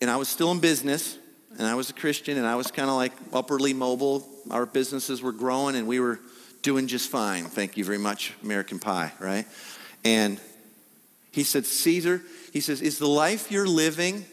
and 0.00 0.10
I 0.10 0.16
was 0.16 0.28
still 0.28 0.50
in 0.50 0.58
business 0.58 1.16
and 1.58 1.66
I 1.66 1.76
was 1.76 1.90
a 1.90 1.92
Christian 1.92 2.38
and 2.38 2.46
I 2.46 2.56
was 2.56 2.72
kind 2.72 2.90
of 2.90 2.96
like 2.96 3.12
upwardly 3.32 3.72
mobile. 3.72 4.26
Our 4.50 4.66
businesses 4.66 5.22
were 5.22 5.32
growing 5.32 5.76
and 5.76 5.86
we 5.86 6.00
were 6.00 6.18
doing 6.62 6.88
just 6.88 7.08
fine. 7.08 7.44
Thank 7.44 7.76
you 7.76 7.84
very 7.84 7.98
much, 7.98 8.32
American 8.42 8.80
Pie, 8.80 9.12
right? 9.20 9.46
And 10.04 10.40
He 11.34 11.42
said, 11.42 11.66
Caesar, 11.66 12.22
he 12.52 12.60
says, 12.60 12.80
is 12.80 13.00
the 13.00 13.08
life 13.08 13.50
you're 13.50 13.66
living 13.66 14.24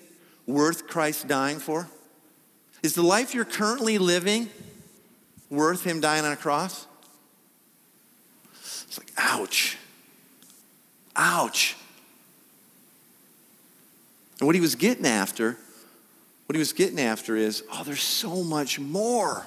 worth 0.46 0.86
Christ 0.86 1.28
dying 1.28 1.58
for? 1.58 1.88
Is 2.84 2.94
the 2.94 3.01
life 3.01 3.34
you're 3.34 3.44
currently 3.44 3.98
living 3.98 4.51
worth 5.50 5.84
him 5.84 6.00
dying 6.00 6.24
on 6.24 6.32
a 6.32 6.36
cross? 6.36 6.86
It's 8.54 9.00
like, 9.00 9.12
ouch. 9.18 9.80
Ouch. 11.16 11.75
And 14.40 14.46
what 14.46 14.54
he 14.54 14.62
was 14.62 14.75
getting 14.75 15.08
after, 15.08 15.58
what 16.46 16.54
he 16.56 16.60
was 16.60 16.72
getting 16.72 17.00
after 17.00 17.36
is, 17.36 17.63
oh, 17.74 17.84
there's 17.84 18.04
so 18.04 18.44
much 18.44 18.80
more. 18.80 19.44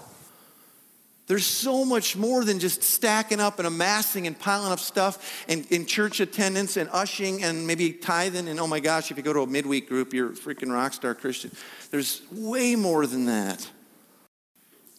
There's 1.26 1.46
so 1.46 1.86
much 1.86 2.16
more 2.16 2.44
than 2.44 2.58
just 2.58 2.82
stacking 2.82 3.40
up 3.40 3.58
and 3.58 3.66
amassing 3.66 4.26
and 4.26 4.38
piling 4.38 4.72
up 4.72 4.78
stuff 4.78 5.44
and 5.48 5.66
in 5.70 5.86
church 5.86 6.20
attendance 6.20 6.76
and 6.76 6.90
ushing 6.92 7.42
and 7.42 7.66
maybe 7.66 7.92
tithing. 7.92 8.46
And 8.46 8.60
oh 8.60 8.66
my 8.66 8.80
gosh, 8.80 9.10
if 9.10 9.16
you 9.16 9.22
go 9.22 9.32
to 9.32 9.40
a 9.40 9.46
midweek 9.46 9.88
group, 9.88 10.12
you're 10.12 10.32
a 10.32 10.34
freaking 10.34 10.70
rock 10.70 10.92
star 10.92 11.14
Christian. 11.14 11.50
There's 11.90 12.20
way 12.30 12.76
more 12.76 13.06
than 13.06 13.26
that. 13.26 13.66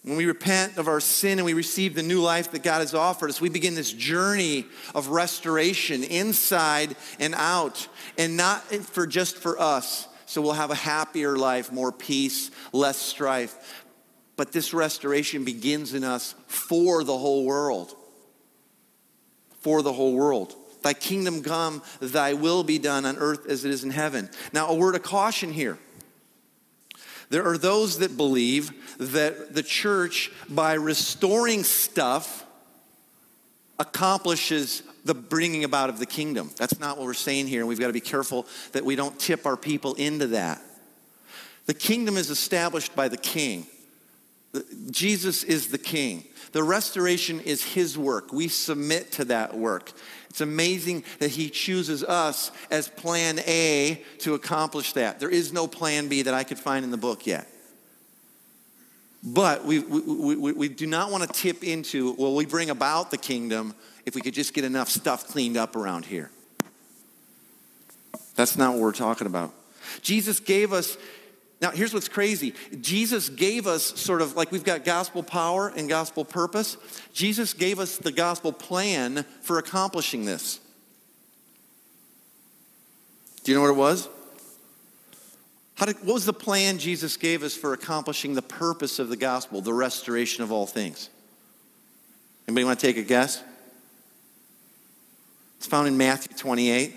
When 0.01 0.17
we 0.17 0.25
repent 0.25 0.77
of 0.77 0.87
our 0.87 0.99
sin 0.99 1.39
and 1.39 1.45
we 1.45 1.53
receive 1.53 1.95
the 1.95 2.03
new 2.03 2.21
life 2.21 2.51
that 2.51 2.61
God 2.61 2.79
has 2.79 2.93
offered 2.93 3.29
us, 3.31 3.41
we 3.41 3.49
begin 3.49 3.73
this 3.73 3.91
journey 3.91 4.65
of 4.93 5.07
restoration 5.09 6.03
inside 6.03 6.95
and 7.19 7.33
out, 7.35 7.87
and 8.15 8.37
not 8.37 8.61
for 8.63 9.07
just 9.07 9.37
for 9.37 9.59
us. 9.59 10.07
So 10.27 10.41
we'll 10.41 10.53
have 10.53 10.69
a 10.69 10.75
happier 10.75 11.35
life, 11.37 11.71
more 11.71 11.91
peace, 11.91 12.51
less 12.71 12.97
strife. 12.97 13.83
But 14.37 14.51
this 14.51 14.73
restoration 14.73 15.43
begins 15.43 15.93
in 15.93 16.03
us 16.03 16.35
for 16.47 17.03
the 17.03 17.17
whole 17.17 17.45
world. 17.45 17.95
For 19.61 19.81
the 19.81 19.93
whole 19.93 20.13
world. 20.13 20.55
Thy 20.83 20.93
kingdom 20.93 21.41
come, 21.41 21.81
thy 21.99 22.33
will 22.33 22.63
be 22.63 22.77
done 22.77 23.05
on 23.05 23.17
earth 23.17 23.47
as 23.47 23.65
it 23.65 23.71
is 23.71 23.83
in 23.83 23.89
heaven. 23.89 24.29
Now, 24.53 24.67
a 24.67 24.75
word 24.75 24.95
of 24.95 25.03
caution 25.03 25.51
here. 25.51 25.79
There 27.29 27.47
are 27.47 27.57
those 27.57 27.99
that 27.99 28.17
believe 28.17 28.71
that 28.97 29.55
the 29.55 29.63
church, 29.63 30.31
by 30.47 30.73
restoring 30.73 31.63
stuff, 31.63 32.45
accomplishes 33.79 34.83
the 35.05 35.15
bringing 35.15 35.63
about 35.63 35.89
of 35.89 35.99
the 35.99 36.05
kingdom. 36.05 36.51
That's 36.57 36.79
not 36.79 36.97
what 36.97 37.05
we're 37.05 37.13
saying 37.13 37.47
here, 37.47 37.61
and 37.61 37.67
we've 37.67 37.79
got 37.79 37.87
to 37.87 37.93
be 37.93 37.99
careful 37.99 38.45
that 38.73 38.85
we 38.85 38.95
don't 38.95 39.19
tip 39.19 39.45
our 39.45 39.57
people 39.57 39.95
into 39.95 40.27
that. 40.27 40.61
The 41.65 41.73
kingdom 41.73 42.15
is 42.15 42.29
established 42.29 42.95
by 42.95 43.07
the 43.07 43.17
king. 43.17 43.65
Jesus 44.91 45.43
is 45.43 45.67
the 45.67 45.77
king. 45.77 46.25
The 46.51 46.63
restoration 46.63 47.41
is 47.41 47.63
his 47.63 47.97
work. 47.97 48.31
We 48.31 48.47
submit 48.47 49.11
to 49.13 49.25
that 49.25 49.57
work. 49.57 49.91
It's 50.29 50.41
amazing 50.41 51.03
that 51.19 51.31
he 51.31 51.49
chooses 51.49 52.03
us 52.03 52.51
as 52.69 52.87
plan 52.87 53.39
A 53.39 54.03
to 54.19 54.33
accomplish 54.33 54.93
that. 54.93 55.19
There 55.19 55.29
is 55.29 55.53
no 55.53 55.67
plan 55.67 56.07
B 56.07 56.23
that 56.23 56.33
I 56.33 56.43
could 56.43 56.59
find 56.59 56.83
in 56.83 56.91
the 56.91 56.97
book 56.97 57.25
yet. 57.25 57.47
But 59.23 59.65
we, 59.65 59.79
we, 59.79 60.35
we, 60.35 60.51
we 60.51 60.67
do 60.69 60.85
not 60.85 61.09
want 61.09 61.23
to 61.23 61.29
tip 61.29 61.63
into, 61.63 62.13
well, 62.13 62.35
we 62.35 62.45
bring 62.45 62.69
about 62.69 63.11
the 63.11 63.17
kingdom 63.17 63.73
if 64.05 64.13
we 64.13 64.21
could 64.21 64.33
just 64.33 64.53
get 64.53 64.63
enough 64.63 64.89
stuff 64.89 65.27
cleaned 65.27 65.57
up 65.57 65.75
around 65.75 66.05
here. 66.05 66.29
That's 68.35 68.57
not 68.57 68.73
what 68.73 68.81
we're 68.81 68.91
talking 68.91 69.25
about. 69.25 69.53
Jesus 70.01 70.39
gave 70.39 70.73
us 70.73 70.97
now, 71.61 71.71
here's 71.71 71.93
what's 71.93 72.09
crazy 72.09 72.53
Jesus 72.81 73.29
gave 73.29 73.67
us 73.67 73.83
sort 73.99 74.21
of 74.21 74.35
like 74.35 74.51
we've 74.51 74.63
got 74.63 74.83
gospel 74.83 75.23
power 75.23 75.71
and 75.75 75.87
gospel 75.87 76.25
purpose. 76.25 76.77
Jesus 77.13 77.53
gave 77.53 77.79
us 77.79 77.97
the 77.97 78.11
gospel 78.11 78.51
plan 78.51 79.25
for 79.41 79.57
accomplishing 79.57 80.25
this. 80.25 80.59
Do 83.43 83.51
you 83.51 83.57
know 83.57 83.61
what 83.61 83.69
it 83.69 83.77
was? 83.77 84.09
Did, 85.77 85.97
what 86.03 86.13
was 86.13 86.25
the 86.25 86.33
plan 86.33 86.77
Jesus 86.77 87.17
gave 87.17 87.43
us 87.43 87.55
for 87.55 87.73
accomplishing 87.73 88.33
the 88.33 88.41
purpose 88.41 88.97
of 88.97 89.09
the 89.09 89.17
gospel, 89.17 89.61
the 89.61 89.73
restoration 89.73 90.43
of 90.43 90.51
all 90.51 90.65
things? 90.65 91.09
Anybody 92.47 92.65
want 92.65 92.79
to 92.79 92.87
take 92.87 92.97
a 92.97 93.03
guess? 93.03 93.43
It's 95.57 95.67
found 95.67 95.87
in 95.87 95.97
Matthew 95.97 96.35
28. 96.37 96.93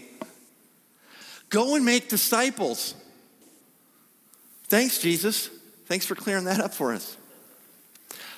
Go 1.48 1.74
and 1.74 1.84
make 1.84 2.08
disciples. 2.08 2.94
Thanks, 4.68 4.98
Jesus. 4.98 5.48
Thanks 5.86 6.04
for 6.04 6.14
clearing 6.14 6.44
that 6.44 6.60
up 6.60 6.74
for 6.74 6.92
us. 6.92 7.16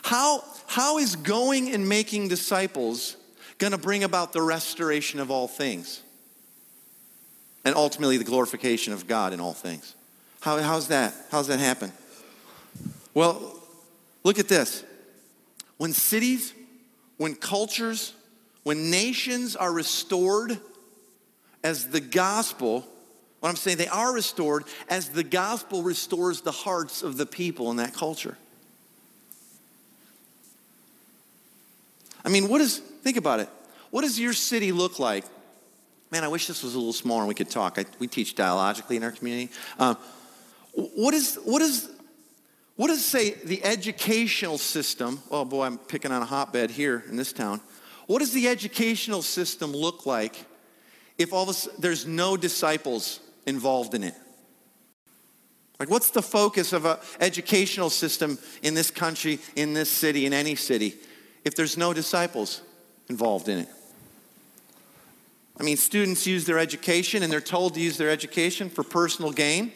How, 0.02 0.44
how 0.66 0.98
is 0.98 1.16
going 1.16 1.72
and 1.72 1.88
making 1.88 2.28
disciples 2.28 3.16
going 3.58 3.72
to 3.72 3.78
bring 3.78 4.04
about 4.04 4.32
the 4.32 4.40
restoration 4.40 5.20
of 5.20 5.30
all 5.30 5.48
things? 5.48 6.02
And 7.64 7.74
ultimately, 7.74 8.16
the 8.16 8.24
glorification 8.24 8.92
of 8.92 9.06
God 9.06 9.32
in 9.32 9.40
all 9.40 9.52
things. 9.52 9.94
How, 10.40 10.58
how's 10.58 10.88
that? 10.88 11.12
How's 11.30 11.48
that 11.48 11.58
happen? 11.58 11.92
Well, 13.12 13.60
look 14.22 14.38
at 14.38 14.48
this. 14.48 14.84
When 15.76 15.92
cities, 15.92 16.54
when 17.18 17.34
cultures, 17.34 18.14
when 18.62 18.90
nations 18.90 19.56
are 19.56 19.72
restored 19.72 20.58
as 21.62 21.88
the 21.88 22.00
gospel 22.00 22.86
what 23.40 23.48
I'm 23.48 23.56
saying, 23.56 23.78
they 23.78 23.88
are 23.88 24.12
restored 24.12 24.64
as 24.88 25.08
the 25.08 25.24
gospel 25.24 25.82
restores 25.82 26.42
the 26.42 26.52
hearts 26.52 27.02
of 27.02 27.16
the 27.16 27.26
people 27.26 27.70
in 27.70 27.78
that 27.78 27.94
culture. 27.94 28.36
I 32.22 32.28
mean, 32.28 32.48
what 32.48 32.60
is, 32.60 32.78
think 32.78 33.16
about 33.16 33.40
it. 33.40 33.48
What 33.90 34.02
does 34.02 34.20
your 34.20 34.34
city 34.34 34.72
look 34.72 34.98
like? 34.98 35.24
Man, 36.10 36.22
I 36.22 36.28
wish 36.28 36.46
this 36.46 36.62
was 36.62 36.74
a 36.74 36.78
little 36.78 36.92
smaller 36.92 37.22
and 37.22 37.28
we 37.28 37.34
could 37.34 37.48
talk. 37.48 37.78
I, 37.78 37.86
we 37.98 38.06
teach 38.06 38.34
dialogically 38.34 38.96
in 38.96 39.02
our 39.02 39.10
community. 39.10 39.50
Um, 39.78 39.96
what 40.72 41.14
is, 41.14 41.36
what 41.44 41.62
is, 41.62 41.88
what 42.76 42.88
does, 42.88 43.04
say, 43.04 43.30
the 43.30 43.64
educational 43.64 44.58
system? 44.58 45.22
Oh 45.30 45.46
boy, 45.46 45.64
I'm 45.64 45.78
picking 45.78 46.12
on 46.12 46.20
a 46.20 46.26
hotbed 46.26 46.70
here 46.70 47.04
in 47.08 47.16
this 47.16 47.32
town. 47.32 47.60
What 48.06 48.18
does 48.18 48.32
the 48.32 48.48
educational 48.48 49.22
system 49.22 49.72
look 49.72 50.04
like 50.04 50.44
if 51.16 51.32
all 51.32 51.44
of 51.44 51.48
a 51.48 51.54
sudden 51.54 51.80
there's 51.80 52.06
no 52.06 52.36
disciples 52.36 53.20
involved 53.46 53.94
in 53.94 54.04
it. 54.04 54.14
Like, 55.78 55.88
what's 55.88 56.10
the 56.10 56.22
focus 56.22 56.74
of 56.74 56.84
an 56.84 56.98
educational 57.20 57.88
system 57.88 58.38
in 58.62 58.74
this 58.74 58.90
country, 58.90 59.38
in 59.56 59.72
this 59.72 59.90
city, 59.90 60.26
in 60.26 60.34
any 60.34 60.54
city, 60.54 60.94
if 61.44 61.54
there's 61.54 61.78
no 61.78 61.94
disciples 61.94 62.60
involved 63.08 63.48
in 63.48 63.60
it? 63.60 63.68
I 65.58 65.62
mean, 65.62 65.76
students 65.76 66.26
use 66.26 66.44
their 66.44 66.58
education 66.58 67.22
and 67.22 67.32
they're 67.32 67.40
told 67.40 67.74
to 67.74 67.80
use 67.80 67.96
their 67.96 68.10
education 68.10 68.70
for 68.70 68.82
personal 68.82 69.30
gain. 69.30 69.72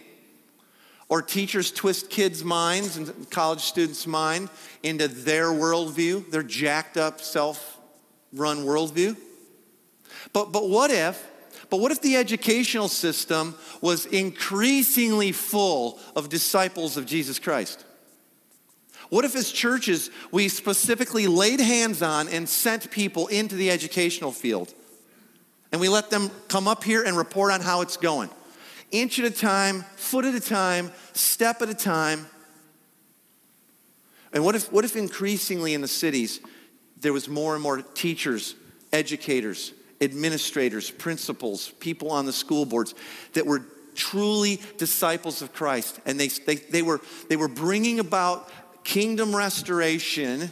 Or 1.11 1.21
teachers 1.21 1.71
twist 1.71 2.09
kids' 2.09 2.43
minds 2.43 2.97
and 2.97 3.31
college 3.31 3.61
students' 3.61 4.07
mind 4.07 4.49
into 4.83 5.07
their 5.09 5.49
worldview, 5.49 6.31
their 6.31 6.43
jacked 6.43 6.97
up, 6.97 7.21
self 7.21 7.79
run 8.33 8.65
worldview. 8.65 9.17
But, 10.33 10.53
but 10.53 10.69
what 10.69 10.91
if 10.91 11.23
but 11.75 11.81
what 11.81 11.91
if 11.91 12.01
the 12.03 12.15
educational 12.15 12.87
system 12.87 13.57
was 13.81 14.07
increasingly 14.07 15.33
full 15.33 15.99
of 16.15 16.29
disciples 16.29 16.97
of 16.97 17.05
Jesus 17.05 17.41
Christ? 17.41 17.85
What 19.09 19.25
if, 19.25 19.35
as 19.35 19.51
churches, 19.51 20.09
we 20.31 20.47
specifically 20.47 21.27
laid 21.27 21.59
hands 21.59 22.01
on 22.01 22.29
and 22.29 22.49
sent 22.49 22.93
people 22.93 23.27
into 23.27 23.57
the 23.57 23.73
educational 23.73 24.31
field? 24.31 24.73
And 25.73 25.81
we 25.81 25.89
let 25.89 26.11
them 26.11 26.31
come 26.47 26.69
up 26.69 26.85
here 26.85 27.03
and 27.03 27.17
report 27.17 27.51
on 27.51 27.61
how 27.61 27.81
it's 27.81 27.97
going. 27.97 28.31
Inch 28.93 29.19
at 29.19 29.25
a 29.25 29.31
time, 29.33 29.85
foot 29.97 30.25
at 30.25 30.37
a 30.37 30.41
time, 30.41 30.93
step 31.13 31.61
at 31.61 31.69
a 31.69 31.75
time. 31.75 32.27
And 34.33 34.45
what 34.45 34.55
if, 34.55 34.71
what 34.71 34.85
if 34.85 34.95
increasingly 34.95 35.75
in 35.75 35.81
the 35.81 35.89
cities, 35.89 36.39
there 37.01 37.13
was 37.13 37.29
more 37.29 37.55
and 37.55 37.63
more 37.65 37.83
teachers, 37.83 38.55
educators, 38.93 39.73
administrators, 40.05 40.91
principals, 40.91 41.71
people 41.81 42.11
on 42.11 42.27
the 42.27 42.33
school 42.33 42.65
boards 42.65 42.95
that 43.33 43.47
were 43.47 43.65
truly 43.95 44.61
disciples 44.77 45.43
of 45.43 45.53
Christ. 45.53 46.01
And 46.07 46.19
they, 46.19 46.29
they, 46.29 46.57
they, 46.57 46.83
were, 46.83 47.01
they 47.29 47.37
were 47.37 47.49
bringing 47.49 48.01
about 48.01 48.49
kingdom 48.85 49.35
restoration 49.35 50.51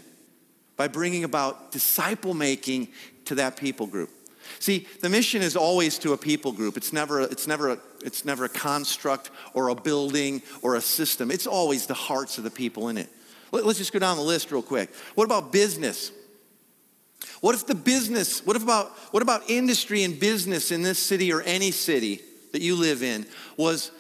by 0.76 0.88
bringing 0.88 1.25
about 1.25 1.71
disciple 1.71 2.35
making 2.35 2.88
to 3.26 3.37
that 3.37 3.56
people 3.56 3.87
group. 3.87 4.11
See, 4.59 4.87
the 5.00 5.09
mission 5.09 5.42
is 5.42 5.56
always 5.56 5.99
to 5.99 6.12
a 6.12 6.16
people 6.16 6.52
group. 6.52 6.76
It's 6.76 6.92
never, 6.92 7.21
it's, 7.21 7.47
never 7.47 7.71
a, 7.71 7.78
it's 8.04 8.25
never 8.25 8.44
a 8.44 8.49
construct 8.49 9.30
or 9.54 9.68
a 9.68 9.75
building 9.75 10.42
or 10.62 10.76
a 10.76 10.80
system. 10.80 11.30
It's 11.30 11.47
always 11.47 11.87
the 11.87 11.94
hearts 11.94 12.38
of 12.38 12.44
the 12.44 12.50
people 12.50 12.88
in 12.88 12.99
it. 12.99 13.09
Let, 13.50 13.66
let's 13.66 13.78
just 13.78 13.92
go 13.92 13.99
down 13.99 14.16
the 14.16 14.23
list 14.23 14.50
real 14.50 14.62
quick. 14.62 14.94
What 15.14 15.25
about 15.25 15.52
business? 15.52 16.11
What 17.41 17.55
if 17.55 17.67
the 17.67 17.75
business, 17.75 18.45
what, 18.45 18.57
about, 18.57 18.91
what 19.12 19.23
about 19.23 19.49
industry 19.49 20.05
and 20.05 20.19
business 20.19 20.71
in 20.71 20.83
this 20.83 20.99
city 20.99 21.33
or 21.33 21.41
any 21.43 21.71
city 21.71 22.21
that 22.52 22.62
you 22.62 22.76
live 22.76 23.02
in 23.02 23.26
was 23.57 23.91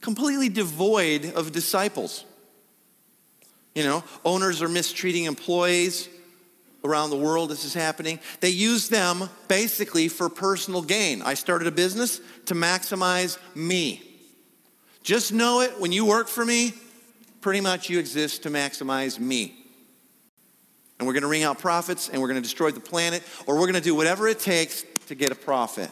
completely 0.00 0.48
devoid 0.48 1.32
of 1.34 1.52
disciples? 1.52 2.24
You 3.74 3.84
know, 3.84 4.04
owners 4.24 4.62
are 4.62 4.68
mistreating 4.68 5.24
employees, 5.24 6.08
around 6.86 7.10
the 7.10 7.16
world 7.16 7.50
this 7.50 7.64
is 7.64 7.74
happening. 7.74 8.18
They 8.40 8.48
use 8.48 8.88
them 8.88 9.28
basically 9.48 10.08
for 10.08 10.28
personal 10.28 10.82
gain. 10.82 11.20
I 11.22 11.34
started 11.34 11.68
a 11.68 11.72
business 11.72 12.20
to 12.46 12.54
maximize 12.54 13.38
me. 13.54 14.02
Just 15.02 15.32
know 15.32 15.60
it 15.60 15.78
when 15.78 15.92
you 15.92 16.04
work 16.04 16.28
for 16.28 16.44
me, 16.44 16.72
pretty 17.40 17.60
much 17.60 17.90
you 17.90 17.98
exist 17.98 18.42
to 18.44 18.50
maximize 18.50 19.18
me. 19.18 19.65
And 20.98 21.06
we're 21.06 21.12
going 21.12 21.22
to 21.22 21.28
wring 21.28 21.42
out 21.42 21.58
profits 21.58 22.08
and 22.08 22.20
we're 22.20 22.28
going 22.28 22.40
to 22.40 22.42
destroy 22.42 22.70
the 22.70 22.80
planet 22.80 23.22
or 23.46 23.56
we're 23.56 23.66
going 23.66 23.74
to 23.74 23.80
do 23.80 23.94
whatever 23.94 24.28
it 24.28 24.40
takes 24.40 24.84
to 25.08 25.14
get 25.14 25.30
a 25.30 25.34
profit. 25.34 25.90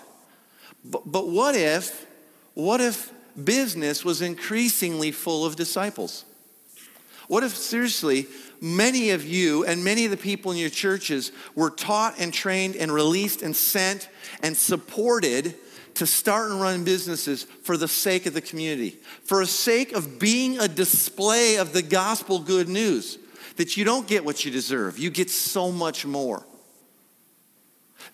But, 0.84 1.02
but 1.10 1.28
what 1.28 1.54
if, 1.54 2.06
what 2.54 2.80
if 2.80 3.12
business 3.42 4.04
was 4.04 4.22
increasingly 4.22 5.12
full 5.12 5.44
of 5.44 5.56
disciples? 5.56 6.24
What 7.28 7.42
if, 7.42 7.56
seriously, 7.56 8.26
many 8.60 9.10
of 9.10 9.24
you 9.24 9.64
and 9.64 9.82
many 9.82 10.04
of 10.04 10.10
the 10.10 10.16
people 10.16 10.52
in 10.52 10.58
your 10.58 10.70
churches 10.70 11.32
were 11.54 11.70
taught 11.70 12.14
and 12.18 12.32
trained 12.32 12.76
and 12.76 12.92
released 12.92 13.42
and 13.42 13.56
sent 13.56 14.08
and 14.42 14.56
supported 14.56 15.54
to 15.94 16.06
start 16.06 16.50
and 16.50 16.60
run 16.60 16.84
businesses 16.84 17.44
for 17.44 17.76
the 17.76 17.88
sake 17.88 18.26
of 18.26 18.34
the 18.34 18.40
community, 18.40 18.98
for 19.22 19.40
the 19.40 19.46
sake 19.46 19.92
of 19.92 20.18
being 20.18 20.58
a 20.58 20.68
display 20.68 21.56
of 21.56 21.72
the 21.72 21.82
gospel 21.82 22.40
good 22.40 22.68
news 22.68 23.18
that 23.56 23.76
you 23.76 23.84
don't 23.84 24.06
get 24.06 24.24
what 24.24 24.44
you 24.44 24.50
deserve, 24.50 24.98
you 24.98 25.10
get 25.10 25.30
so 25.30 25.70
much 25.70 26.04
more. 26.06 26.44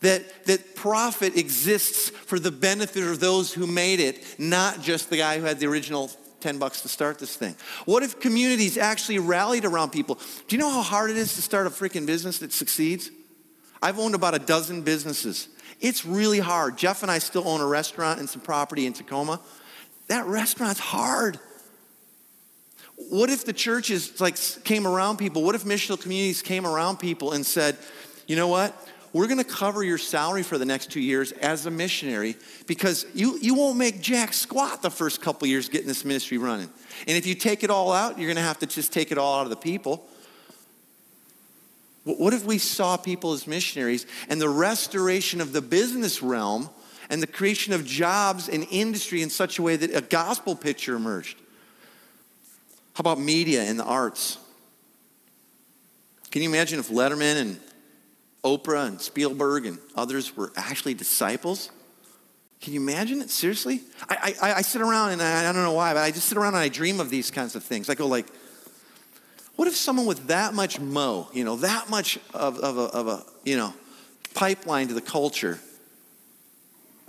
That, 0.02 0.46
that 0.46 0.76
profit 0.76 1.36
exists 1.36 2.10
for 2.10 2.38
the 2.38 2.50
benefit 2.50 3.02
of 3.02 3.20
those 3.20 3.52
who 3.52 3.66
made 3.66 4.00
it, 4.00 4.24
not 4.38 4.80
just 4.80 5.10
the 5.10 5.16
guy 5.16 5.38
who 5.38 5.44
had 5.44 5.58
the 5.58 5.66
original 5.66 6.10
10 6.40 6.58
bucks 6.58 6.82
to 6.82 6.88
start 6.88 7.18
this 7.18 7.36
thing? 7.36 7.54
What 7.84 8.02
if 8.02 8.20
communities 8.20 8.78
actually 8.78 9.18
rallied 9.18 9.64
around 9.64 9.90
people? 9.90 10.18
Do 10.48 10.56
you 10.56 10.58
know 10.58 10.70
how 10.70 10.82
hard 10.82 11.10
it 11.10 11.16
is 11.16 11.34
to 11.34 11.42
start 11.42 11.66
a 11.66 11.70
freaking 11.70 12.06
business 12.06 12.38
that 12.38 12.52
succeeds? 12.52 13.10
I've 13.82 13.98
owned 13.98 14.14
about 14.14 14.34
a 14.34 14.38
dozen 14.38 14.82
businesses. 14.82 15.48
It's 15.80 16.04
really 16.04 16.40
hard. 16.40 16.76
Jeff 16.76 17.02
and 17.02 17.10
I 17.10 17.18
still 17.18 17.48
own 17.48 17.60
a 17.60 17.66
restaurant 17.66 18.20
and 18.20 18.28
some 18.28 18.42
property 18.42 18.86
in 18.86 18.92
Tacoma. 18.92 19.40
That 20.08 20.26
restaurant's 20.26 20.80
hard. 20.80 21.38
What 23.08 23.30
if 23.30 23.44
the 23.44 23.52
churches 23.52 24.20
like 24.20 24.36
came 24.64 24.86
around 24.86 25.16
people? 25.16 25.42
What 25.42 25.54
if 25.54 25.64
missional 25.64 26.00
communities 26.00 26.42
came 26.42 26.66
around 26.66 26.98
people 26.98 27.32
and 27.32 27.44
said, 27.44 27.76
"You 28.26 28.36
know 28.36 28.48
what? 28.48 28.74
we're 29.12 29.26
going 29.26 29.38
to 29.38 29.44
cover 29.44 29.82
your 29.82 29.98
salary 29.98 30.42
for 30.42 30.56
the 30.56 30.64
next 30.64 30.90
two 30.90 31.00
years 31.00 31.32
as 31.32 31.66
a 31.66 31.70
missionary 31.70 32.36
because 32.66 33.06
you, 33.14 33.38
you 33.40 33.54
won't 33.54 33.76
make 33.76 34.00
jack 34.00 34.32
squat 34.32 34.82
the 34.82 34.90
first 34.90 35.20
couple 35.20 35.48
years 35.48 35.68
getting 35.68 35.88
this 35.88 36.04
ministry 36.04 36.38
running. 36.38 36.70
And 37.08 37.16
if 37.16 37.26
you 37.26 37.34
take 37.34 37.64
it 37.64 37.70
all 37.70 37.92
out, 37.92 38.18
you're 38.18 38.28
going 38.28 38.36
to 38.36 38.42
have 38.42 38.60
to 38.60 38.66
just 38.66 38.92
take 38.92 39.10
it 39.10 39.18
all 39.18 39.40
out 39.40 39.44
of 39.44 39.50
the 39.50 39.56
people. 39.56 40.06
What 42.04 42.32
if 42.32 42.44
we 42.44 42.58
saw 42.58 42.96
people 42.96 43.32
as 43.32 43.46
missionaries 43.46 44.06
and 44.28 44.40
the 44.40 44.48
restoration 44.48 45.40
of 45.40 45.52
the 45.52 45.60
business 45.60 46.22
realm 46.22 46.70
and 47.08 47.20
the 47.20 47.26
creation 47.26 47.72
of 47.72 47.84
jobs 47.84 48.48
and 48.48 48.66
industry 48.70 49.22
in 49.22 49.30
such 49.30 49.58
a 49.58 49.62
way 49.62 49.76
that 49.76 49.94
a 49.94 50.00
gospel 50.00 50.54
picture 50.54 50.94
emerged? 50.94 51.39
How 53.00 53.12
about 53.12 53.18
media 53.18 53.62
and 53.62 53.78
the 53.78 53.84
arts? 53.84 54.36
Can 56.30 56.42
you 56.42 56.50
imagine 56.50 56.78
if 56.78 56.90
Letterman 56.90 57.40
and 57.40 57.60
Oprah 58.44 58.88
and 58.88 59.00
Spielberg 59.00 59.64
and 59.64 59.78
others 59.94 60.36
were 60.36 60.52
actually 60.54 60.92
disciples. 60.92 61.70
Can 62.60 62.74
you 62.74 62.80
imagine 62.82 63.22
it? 63.22 63.30
Seriously? 63.30 63.80
I, 64.06 64.34
I, 64.42 64.52
I 64.56 64.60
sit 64.60 64.82
around 64.82 65.12
and 65.12 65.22
I, 65.22 65.48
I, 65.48 65.52
don't 65.54 65.62
know 65.62 65.72
why, 65.72 65.94
but 65.94 66.00
I 66.00 66.10
just 66.10 66.28
sit 66.28 66.36
around 66.36 66.52
and 66.52 66.62
I 66.62 66.68
dream 66.68 67.00
of 67.00 67.08
these 67.08 67.30
kinds 67.30 67.56
of 67.56 67.64
things. 67.64 67.88
I 67.88 67.94
go 67.94 68.06
like, 68.06 68.26
what 69.56 69.66
if 69.66 69.74
someone 69.74 70.04
with 70.04 70.26
that 70.26 70.52
much 70.52 70.78
mo, 70.78 71.30
you 71.32 71.42
know, 71.42 71.56
that 71.56 71.88
much 71.88 72.18
of, 72.34 72.58
of, 72.58 72.76
a, 72.76 72.82
of 72.82 73.08
a, 73.08 73.24
you 73.44 73.56
know, 73.56 73.72
pipeline 74.34 74.88
to 74.88 74.94
the 74.94 75.00
culture 75.00 75.58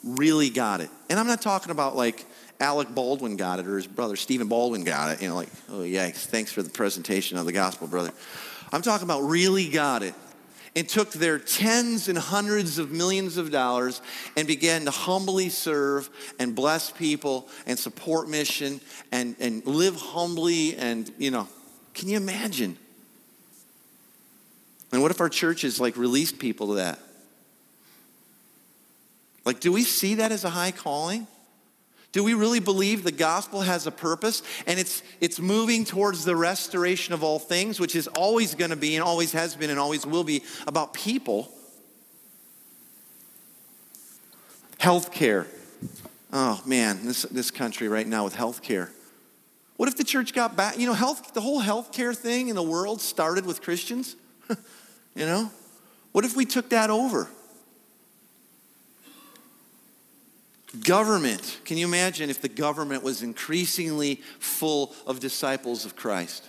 really 0.05 0.49
got 0.49 0.79
it? 0.79 0.89
And 1.09 1.19
I'm 1.19 1.27
not 1.27 1.41
talking 1.41 1.71
about 1.71 1.97
like 1.97 2.25
Alec 2.61 2.93
Baldwin 2.93 3.35
got 3.35 3.59
it 3.59 3.67
or 3.67 3.75
his 3.75 3.87
brother 3.87 4.15
Stephen 4.15 4.47
Baldwin 4.47 4.83
got 4.83 5.11
it, 5.11 5.21
you 5.21 5.27
know, 5.27 5.35
like, 5.35 5.49
oh, 5.69 5.79
yikes, 5.79 6.25
thanks 6.25 6.51
for 6.51 6.61
the 6.61 6.69
presentation 6.69 7.37
of 7.37 7.45
the 7.45 7.51
gospel, 7.51 7.87
brother. 7.87 8.11
I'm 8.71 8.83
talking 8.83 9.03
about 9.05 9.21
really 9.21 9.67
got 9.67 10.03
it 10.03 10.13
and 10.75 10.87
took 10.87 11.11
their 11.11 11.37
tens 11.39 12.07
and 12.07 12.17
hundreds 12.17 12.77
of 12.77 12.91
millions 12.91 13.37
of 13.37 13.51
dollars 13.51 14.01
and 14.37 14.47
began 14.47 14.85
to 14.85 14.91
humbly 14.91 15.49
serve 15.49 16.09
and 16.39 16.55
bless 16.55 16.91
people 16.91 17.49
and 17.65 17.77
support 17.77 18.29
mission 18.29 18.79
and, 19.11 19.35
and 19.39 19.65
live 19.65 19.95
humbly 19.95 20.77
and, 20.77 21.11
you 21.17 21.31
know, 21.31 21.47
can 21.93 22.07
you 22.07 22.15
imagine? 22.15 22.77
And 24.93 25.01
what 25.01 25.11
if 25.11 25.19
our 25.19 25.29
churches 25.29 25.79
like 25.79 25.97
released 25.97 26.39
people 26.39 26.67
to 26.67 26.73
that? 26.75 26.99
Like, 29.43 29.59
do 29.59 29.71
we 29.71 29.83
see 29.83 30.15
that 30.15 30.31
as 30.31 30.43
a 30.43 30.49
high 30.49 30.71
calling? 30.71 31.27
Do 32.11 32.23
we 32.23 32.33
really 32.33 32.59
believe 32.59 33.03
the 33.03 33.11
gospel 33.11 33.61
has 33.61 33.87
a 33.87 33.91
purpose 33.91 34.43
and 34.67 34.77
it's, 34.77 35.01
it's 35.21 35.39
moving 35.39 35.85
towards 35.85 36.25
the 36.25 36.35
restoration 36.35 37.13
of 37.13 37.23
all 37.23 37.39
things, 37.39 37.79
which 37.79 37.95
is 37.95 38.07
always 38.07 38.53
going 38.53 38.71
to 38.71 38.75
be 38.75 38.95
and 38.95 39.03
always 39.03 39.31
has 39.31 39.55
been 39.55 39.69
and 39.69 39.79
always 39.79 40.05
will 40.05 40.25
be 40.25 40.43
about 40.67 40.93
people? 40.93 41.53
Healthcare. 44.79 45.47
Oh 46.33 46.61
man, 46.65 47.05
this, 47.05 47.23
this 47.23 47.49
country 47.49 47.87
right 47.87 48.07
now 48.07 48.25
with 48.25 48.35
healthcare. 48.35 48.89
What 49.77 49.87
if 49.87 49.95
the 49.95 50.03
church 50.03 50.33
got 50.33 50.55
back? 50.55 50.77
You 50.77 50.87
know, 50.87 50.93
health, 50.93 51.33
the 51.33 51.41
whole 51.41 51.61
healthcare 51.61 52.15
thing 52.15 52.49
in 52.49 52.55
the 52.55 52.63
world 52.63 53.01
started 53.01 53.45
with 53.45 53.61
Christians. 53.61 54.15
you 54.49 55.25
know? 55.25 55.49
What 56.11 56.25
if 56.25 56.35
we 56.35 56.45
took 56.45 56.69
that 56.69 56.89
over? 56.89 57.29
Government. 60.79 61.59
Can 61.65 61.77
you 61.77 61.85
imagine 61.85 62.29
if 62.29 62.41
the 62.41 62.47
government 62.47 63.03
was 63.03 63.23
increasingly 63.23 64.15
full 64.39 64.95
of 65.05 65.19
disciples 65.19 65.83
of 65.85 65.95
Christ? 65.95 66.47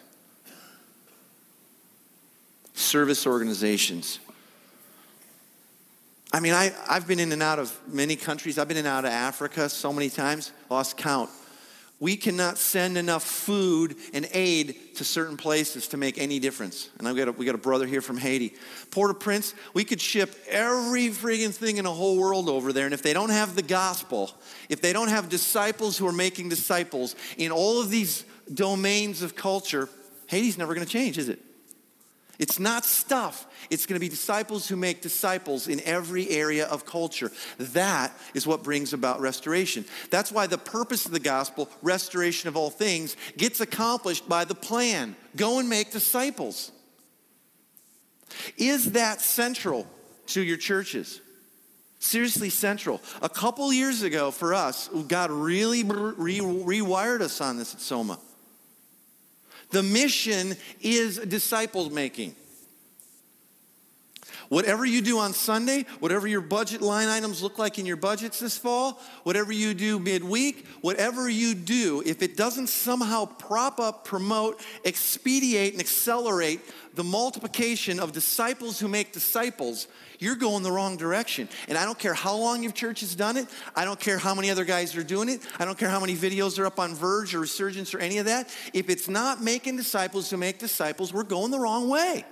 Service 2.74 3.26
organizations. 3.26 4.20
I 6.32 6.40
mean, 6.40 6.54
I, 6.54 6.72
I've 6.88 7.06
been 7.06 7.18
in 7.18 7.32
and 7.32 7.42
out 7.42 7.58
of 7.58 7.76
many 7.86 8.16
countries. 8.16 8.58
I've 8.58 8.68
been 8.68 8.76
in 8.76 8.86
and 8.86 8.94
out 8.94 9.04
of 9.04 9.10
Africa 9.10 9.68
so 9.68 9.92
many 9.92 10.08
times, 10.08 10.52
lost 10.70 10.96
count 10.96 11.28
we 12.02 12.16
cannot 12.16 12.58
send 12.58 12.98
enough 12.98 13.22
food 13.22 13.94
and 14.12 14.28
aid 14.32 14.96
to 14.96 15.04
certain 15.04 15.36
places 15.36 15.86
to 15.86 15.96
make 15.96 16.18
any 16.18 16.40
difference. 16.40 16.90
And 16.98 17.06
I've 17.06 17.16
got 17.16 17.28
a, 17.28 17.32
we 17.32 17.46
got 17.46 17.54
a 17.54 17.58
brother 17.58 17.86
here 17.86 18.00
from 18.00 18.16
Haiti. 18.16 18.54
Port-au-Prince, 18.90 19.54
we 19.72 19.84
could 19.84 20.00
ship 20.00 20.34
every 20.48 21.10
friggin' 21.10 21.54
thing 21.54 21.76
in 21.76 21.84
the 21.84 21.92
whole 21.92 22.18
world 22.18 22.48
over 22.48 22.72
there. 22.72 22.86
And 22.86 22.92
if 22.92 23.02
they 23.02 23.12
don't 23.12 23.30
have 23.30 23.54
the 23.54 23.62
gospel, 23.62 24.32
if 24.68 24.80
they 24.80 24.92
don't 24.92 25.10
have 25.10 25.28
disciples 25.28 25.96
who 25.96 26.08
are 26.08 26.12
making 26.12 26.48
disciples 26.48 27.14
in 27.36 27.52
all 27.52 27.80
of 27.80 27.88
these 27.88 28.24
domains 28.52 29.22
of 29.22 29.36
culture, 29.36 29.88
Haiti's 30.26 30.58
never 30.58 30.74
gonna 30.74 30.86
change, 30.86 31.18
is 31.18 31.28
it? 31.28 31.38
It's 32.42 32.58
not 32.58 32.84
stuff. 32.84 33.46
It's 33.70 33.86
going 33.86 33.94
to 33.94 34.00
be 34.00 34.08
disciples 34.08 34.66
who 34.66 34.74
make 34.74 35.00
disciples 35.00 35.68
in 35.68 35.80
every 35.82 36.28
area 36.28 36.66
of 36.66 36.84
culture. 36.84 37.30
That 37.58 38.12
is 38.34 38.48
what 38.48 38.64
brings 38.64 38.92
about 38.92 39.20
restoration. 39.20 39.84
That's 40.10 40.32
why 40.32 40.48
the 40.48 40.58
purpose 40.58 41.06
of 41.06 41.12
the 41.12 41.20
gospel, 41.20 41.70
restoration 41.82 42.48
of 42.48 42.56
all 42.56 42.68
things, 42.68 43.16
gets 43.36 43.60
accomplished 43.60 44.28
by 44.28 44.44
the 44.44 44.56
plan 44.56 45.14
go 45.36 45.60
and 45.60 45.68
make 45.68 45.92
disciples. 45.92 46.72
Is 48.58 48.90
that 48.90 49.20
central 49.20 49.86
to 50.26 50.42
your 50.42 50.56
churches? 50.56 51.20
Seriously 52.00 52.50
central. 52.50 53.00
A 53.22 53.28
couple 53.28 53.72
years 53.72 54.02
ago 54.02 54.32
for 54.32 54.52
us, 54.52 54.88
God 55.06 55.30
really 55.30 55.84
re- 55.84 56.40
rewired 56.40 57.20
us 57.20 57.40
on 57.40 57.56
this 57.56 57.72
at 57.72 57.80
Soma. 57.80 58.18
The 59.72 59.82
mission 59.82 60.56
is 60.80 61.18
disciple 61.18 61.90
making. 61.90 62.36
Whatever 64.52 64.84
you 64.84 65.00
do 65.00 65.18
on 65.18 65.32
Sunday, 65.32 65.86
whatever 65.98 66.28
your 66.28 66.42
budget 66.42 66.82
line 66.82 67.08
items 67.08 67.42
look 67.42 67.58
like 67.58 67.78
in 67.78 67.86
your 67.86 67.96
budgets 67.96 68.38
this 68.38 68.58
fall, 68.58 69.00
whatever 69.22 69.50
you 69.50 69.72
do 69.72 69.98
midweek, 69.98 70.66
whatever 70.82 71.26
you 71.26 71.54
do, 71.54 72.02
if 72.04 72.20
it 72.20 72.36
doesn't 72.36 72.66
somehow 72.66 73.24
prop 73.24 73.80
up, 73.80 74.04
promote, 74.04 74.60
expedite, 74.84 75.72
and 75.72 75.80
accelerate 75.80 76.60
the 76.94 77.02
multiplication 77.02 77.98
of 77.98 78.12
disciples 78.12 78.78
who 78.78 78.88
make 78.88 79.10
disciples, 79.10 79.88
you're 80.22 80.36
going 80.36 80.62
the 80.62 80.70
wrong 80.70 80.96
direction. 80.96 81.48
And 81.68 81.76
I 81.76 81.84
don't 81.84 81.98
care 81.98 82.14
how 82.14 82.36
long 82.36 82.62
your 82.62 82.72
church 82.72 83.00
has 83.00 83.14
done 83.14 83.36
it. 83.36 83.48
I 83.74 83.84
don't 83.84 83.98
care 83.98 84.18
how 84.18 84.34
many 84.34 84.50
other 84.50 84.64
guys 84.64 84.96
are 84.96 85.02
doing 85.02 85.28
it. 85.28 85.40
I 85.58 85.64
don't 85.64 85.76
care 85.76 85.88
how 85.88 86.00
many 86.00 86.14
videos 86.14 86.58
are 86.58 86.66
up 86.66 86.78
on 86.78 86.94
Verge 86.94 87.34
or 87.34 87.40
Resurgence 87.40 87.92
or 87.92 87.98
any 87.98 88.18
of 88.18 88.26
that. 88.26 88.54
If 88.72 88.88
it's 88.88 89.08
not 89.08 89.42
making 89.42 89.76
disciples 89.76 90.30
who 90.30 90.36
make 90.36 90.58
disciples, 90.58 91.12
we're 91.12 91.24
going 91.24 91.50
the 91.50 91.58
wrong 91.58 91.88
way. 91.88 92.24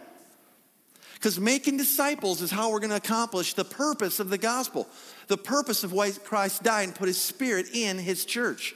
Because 1.15 1.39
making 1.39 1.77
disciples 1.77 2.41
is 2.41 2.51
how 2.51 2.71
we're 2.71 2.79
going 2.79 2.91
to 2.91 2.97
accomplish 2.97 3.53
the 3.53 3.65
purpose 3.65 4.21
of 4.21 4.31
the 4.31 4.39
gospel, 4.39 4.89
the 5.27 5.37
purpose 5.37 5.85
of 5.85 5.93
why 5.93 6.13
Christ 6.13 6.63
died 6.63 6.85
and 6.85 6.95
put 6.95 7.09
his 7.09 7.21
spirit 7.21 7.67
in 7.75 7.99
his 7.99 8.25
church. 8.25 8.75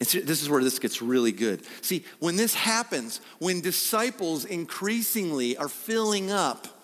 It's, 0.00 0.12
this 0.12 0.42
is 0.42 0.48
where 0.48 0.62
this 0.62 0.78
gets 0.78 1.00
really 1.00 1.32
good. 1.32 1.62
See, 1.82 2.04
when 2.18 2.36
this 2.36 2.54
happens, 2.54 3.20
when 3.38 3.60
disciples 3.60 4.44
increasingly 4.44 5.56
are 5.56 5.68
filling 5.68 6.30
up 6.32 6.79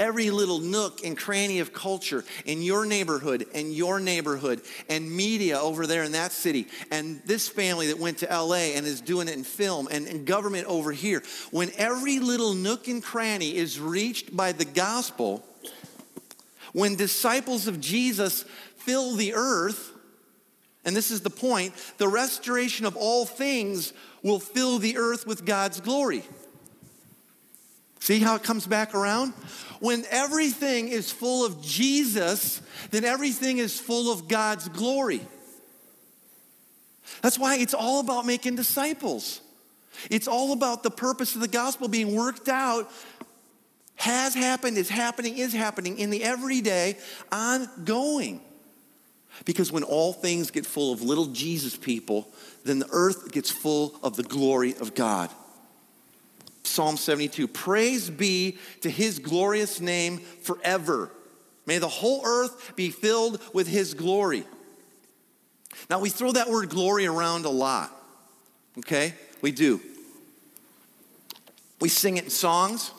every 0.00 0.30
little 0.30 0.58
nook 0.58 1.04
and 1.04 1.16
cranny 1.16 1.60
of 1.60 1.72
culture 1.72 2.24
in 2.46 2.62
your 2.62 2.86
neighborhood 2.86 3.46
and 3.54 3.72
your 3.72 4.00
neighborhood 4.00 4.62
and 4.88 5.08
media 5.14 5.60
over 5.60 5.86
there 5.86 6.02
in 6.02 6.12
that 6.12 6.32
city 6.32 6.66
and 6.90 7.20
this 7.26 7.48
family 7.48 7.88
that 7.88 7.98
went 7.98 8.18
to 8.18 8.26
LA 8.26 8.72
and 8.74 8.86
is 8.86 9.00
doing 9.00 9.28
it 9.28 9.34
in 9.34 9.44
film 9.44 9.86
and, 9.90 10.08
and 10.08 10.26
government 10.26 10.66
over 10.66 10.90
here, 10.90 11.22
when 11.50 11.70
every 11.76 12.18
little 12.18 12.54
nook 12.54 12.88
and 12.88 13.02
cranny 13.02 13.54
is 13.54 13.78
reached 13.78 14.34
by 14.34 14.52
the 14.52 14.64
gospel, 14.64 15.44
when 16.72 16.96
disciples 16.96 17.66
of 17.66 17.80
Jesus 17.80 18.44
fill 18.76 19.14
the 19.16 19.34
earth, 19.34 19.92
and 20.84 20.96
this 20.96 21.10
is 21.10 21.20
the 21.20 21.30
point 21.30 21.74
the 21.98 22.08
restoration 22.08 22.86
of 22.86 22.96
all 22.96 23.26
things 23.26 23.92
will 24.22 24.40
fill 24.40 24.78
the 24.78 24.96
earth 24.96 25.26
with 25.26 25.44
God's 25.44 25.80
glory. 25.80 26.24
See 28.00 28.18
how 28.18 28.34
it 28.34 28.42
comes 28.42 28.66
back 28.66 28.94
around? 28.94 29.32
When 29.78 30.04
everything 30.10 30.88
is 30.88 31.12
full 31.12 31.44
of 31.44 31.62
Jesus, 31.62 32.60
then 32.90 33.04
everything 33.04 33.58
is 33.58 33.78
full 33.78 34.10
of 34.10 34.26
God's 34.26 34.68
glory. 34.68 35.20
That's 37.22 37.38
why 37.38 37.56
it's 37.56 37.74
all 37.74 38.00
about 38.00 38.26
making 38.26 38.56
disciples. 38.56 39.42
It's 40.10 40.26
all 40.26 40.52
about 40.52 40.82
the 40.82 40.90
purpose 40.90 41.34
of 41.34 41.42
the 41.42 41.48
gospel 41.48 41.88
being 41.88 42.14
worked 42.14 42.48
out, 42.48 42.90
has 43.96 44.34
happened, 44.34 44.78
is 44.78 44.88
happening, 44.88 45.36
is 45.36 45.52
happening 45.52 45.98
in 45.98 46.08
the 46.08 46.24
everyday, 46.24 46.96
ongoing. 47.30 48.40
Because 49.44 49.70
when 49.70 49.82
all 49.82 50.14
things 50.14 50.50
get 50.50 50.64
full 50.64 50.92
of 50.92 51.02
little 51.02 51.26
Jesus 51.26 51.76
people, 51.76 52.28
then 52.64 52.78
the 52.78 52.88
earth 52.92 53.30
gets 53.32 53.50
full 53.50 53.94
of 54.02 54.16
the 54.16 54.22
glory 54.22 54.74
of 54.76 54.94
God. 54.94 55.30
Psalm 56.62 56.96
72 56.96 57.48
Praise 57.48 58.10
be 58.10 58.58
to 58.82 58.90
his 58.90 59.18
glorious 59.18 59.80
name 59.80 60.18
forever. 60.18 61.10
May 61.66 61.78
the 61.78 61.88
whole 61.88 62.22
earth 62.24 62.74
be 62.76 62.90
filled 62.90 63.40
with 63.52 63.68
his 63.68 63.94
glory. 63.94 64.44
Now, 65.88 66.00
we 66.00 66.10
throw 66.10 66.32
that 66.32 66.48
word 66.48 66.68
glory 66.68 67.06
around 67.06 67.44
a 67.44 67.50
lot, 67.50 67.90
okay? 68.78 69.14
We 69.40 69.52
do. 69.52 69.80
We 71.80 71.88
sing 71.88 72.16
it 72.16 72.24
in 72.24 72.30
songs. 72.30 72.90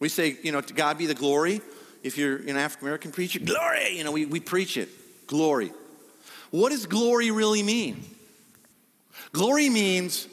We 0.00 0.08
say, 0.08 0.36
you 0.42 0.52
know, 0.52 0.60
to 0.60 0.74
God 0.74 0.96
be 0.96 1.06
the 1.06 1.14
glory. 1.14 1.60
If 2.02 2.16
you're 2.16 2.36
an 2.36 2.56
African 2.56 2.86
American 2.86 3.10
preacher, 3.10 3.40
glory, 3.40 3.96
you 3.96 4.04
know, 4.04 4.12
we, 4.12 4.26
we 4.26 4.40
preach 4.40 4.76
it 4.76 4.88
glory. 5.26 5.72
What 6.50 6.70
does 6.70 6.86
glory 6.86 7.30
really 7.30 7.62
mean? 7.62 8.02
Glory 9.32 9.68
means 9.68 10.26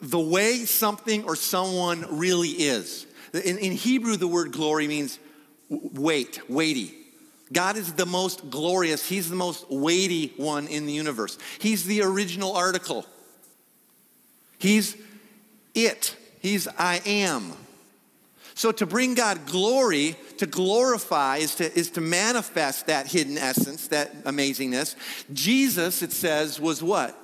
the 0.00 0.20
way 0.20 0.64
something 0.64 1.24
or 1.24 1.36
someone 1.36 2.06
really 2.18 2.48
is. 2.48 3.06
In, 3.32 3.58
in 3.58 3.72
Hebrew, 3.72 4.16
the 4.16 4.28
word 4.28 4.52
glory 4.52 4.88
means 4.88 5.18
weight, 5.68 6.40
weighty. 6.48 6.94
God 7.52 7.76
is 7.76 7.92
the 7.92 8.06
most 8.06 8.50
glorious, 8.50 9.08
He's 9.08 9.28
the 9.28 9.36
most 9.36 9.70
weighty 9.70 10.32
one 10.36 10.68
in 10.68 10.86
the 10.86 10.92
universe. 10.92 11.38
He's 11.58 11.84
the 11.84 12.02
original 12.02 12.54
article. 12.54 13.04
He's 14.58 14.96
it. 15.74 16.16
He's 16.40 16.68
I 16.68 17.00
am. 17.06 17.52
So 18.54 18.72
to 18.72 18.86
bring 18.86 19.14
God 19.14 19.46
glory, 19.46 20.16
to 20.36 20.46
glorify, 20.46 21.38
is 21.38 21.54
to, 21.56 21.78
is 21.78 21.90
to 21.92 22.00
manifest 22.00 22.88
that 22.88 23.06
hidden 23.06 23.38
essence, 23.38 23.88
that 23.88 24.24
amazingness. 24.24 24.96
Jesus, 25.32 26.02
it 26.02 26.12
says, 26.12 26.60
was 26.60 26.82
what? 26.82 27.16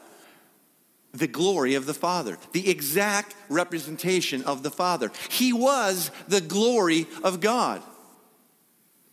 The 1.17 1.27
glory 1.27 1.75
of 1.75 1.87
the 1.87 1.95
Father, 1.95 2.37
the 2.53 2.69
exact 2.69 3.35
representation 3.49 4.43
of 4.45 4.63
the 4.63 4.71
Father. 4.71 5.11
He 5.31 5.53
was 5.53 6.11
the 6.29 6.43
glory 6.43 7.07
of 7.25 7.41
God. 7.41 7.83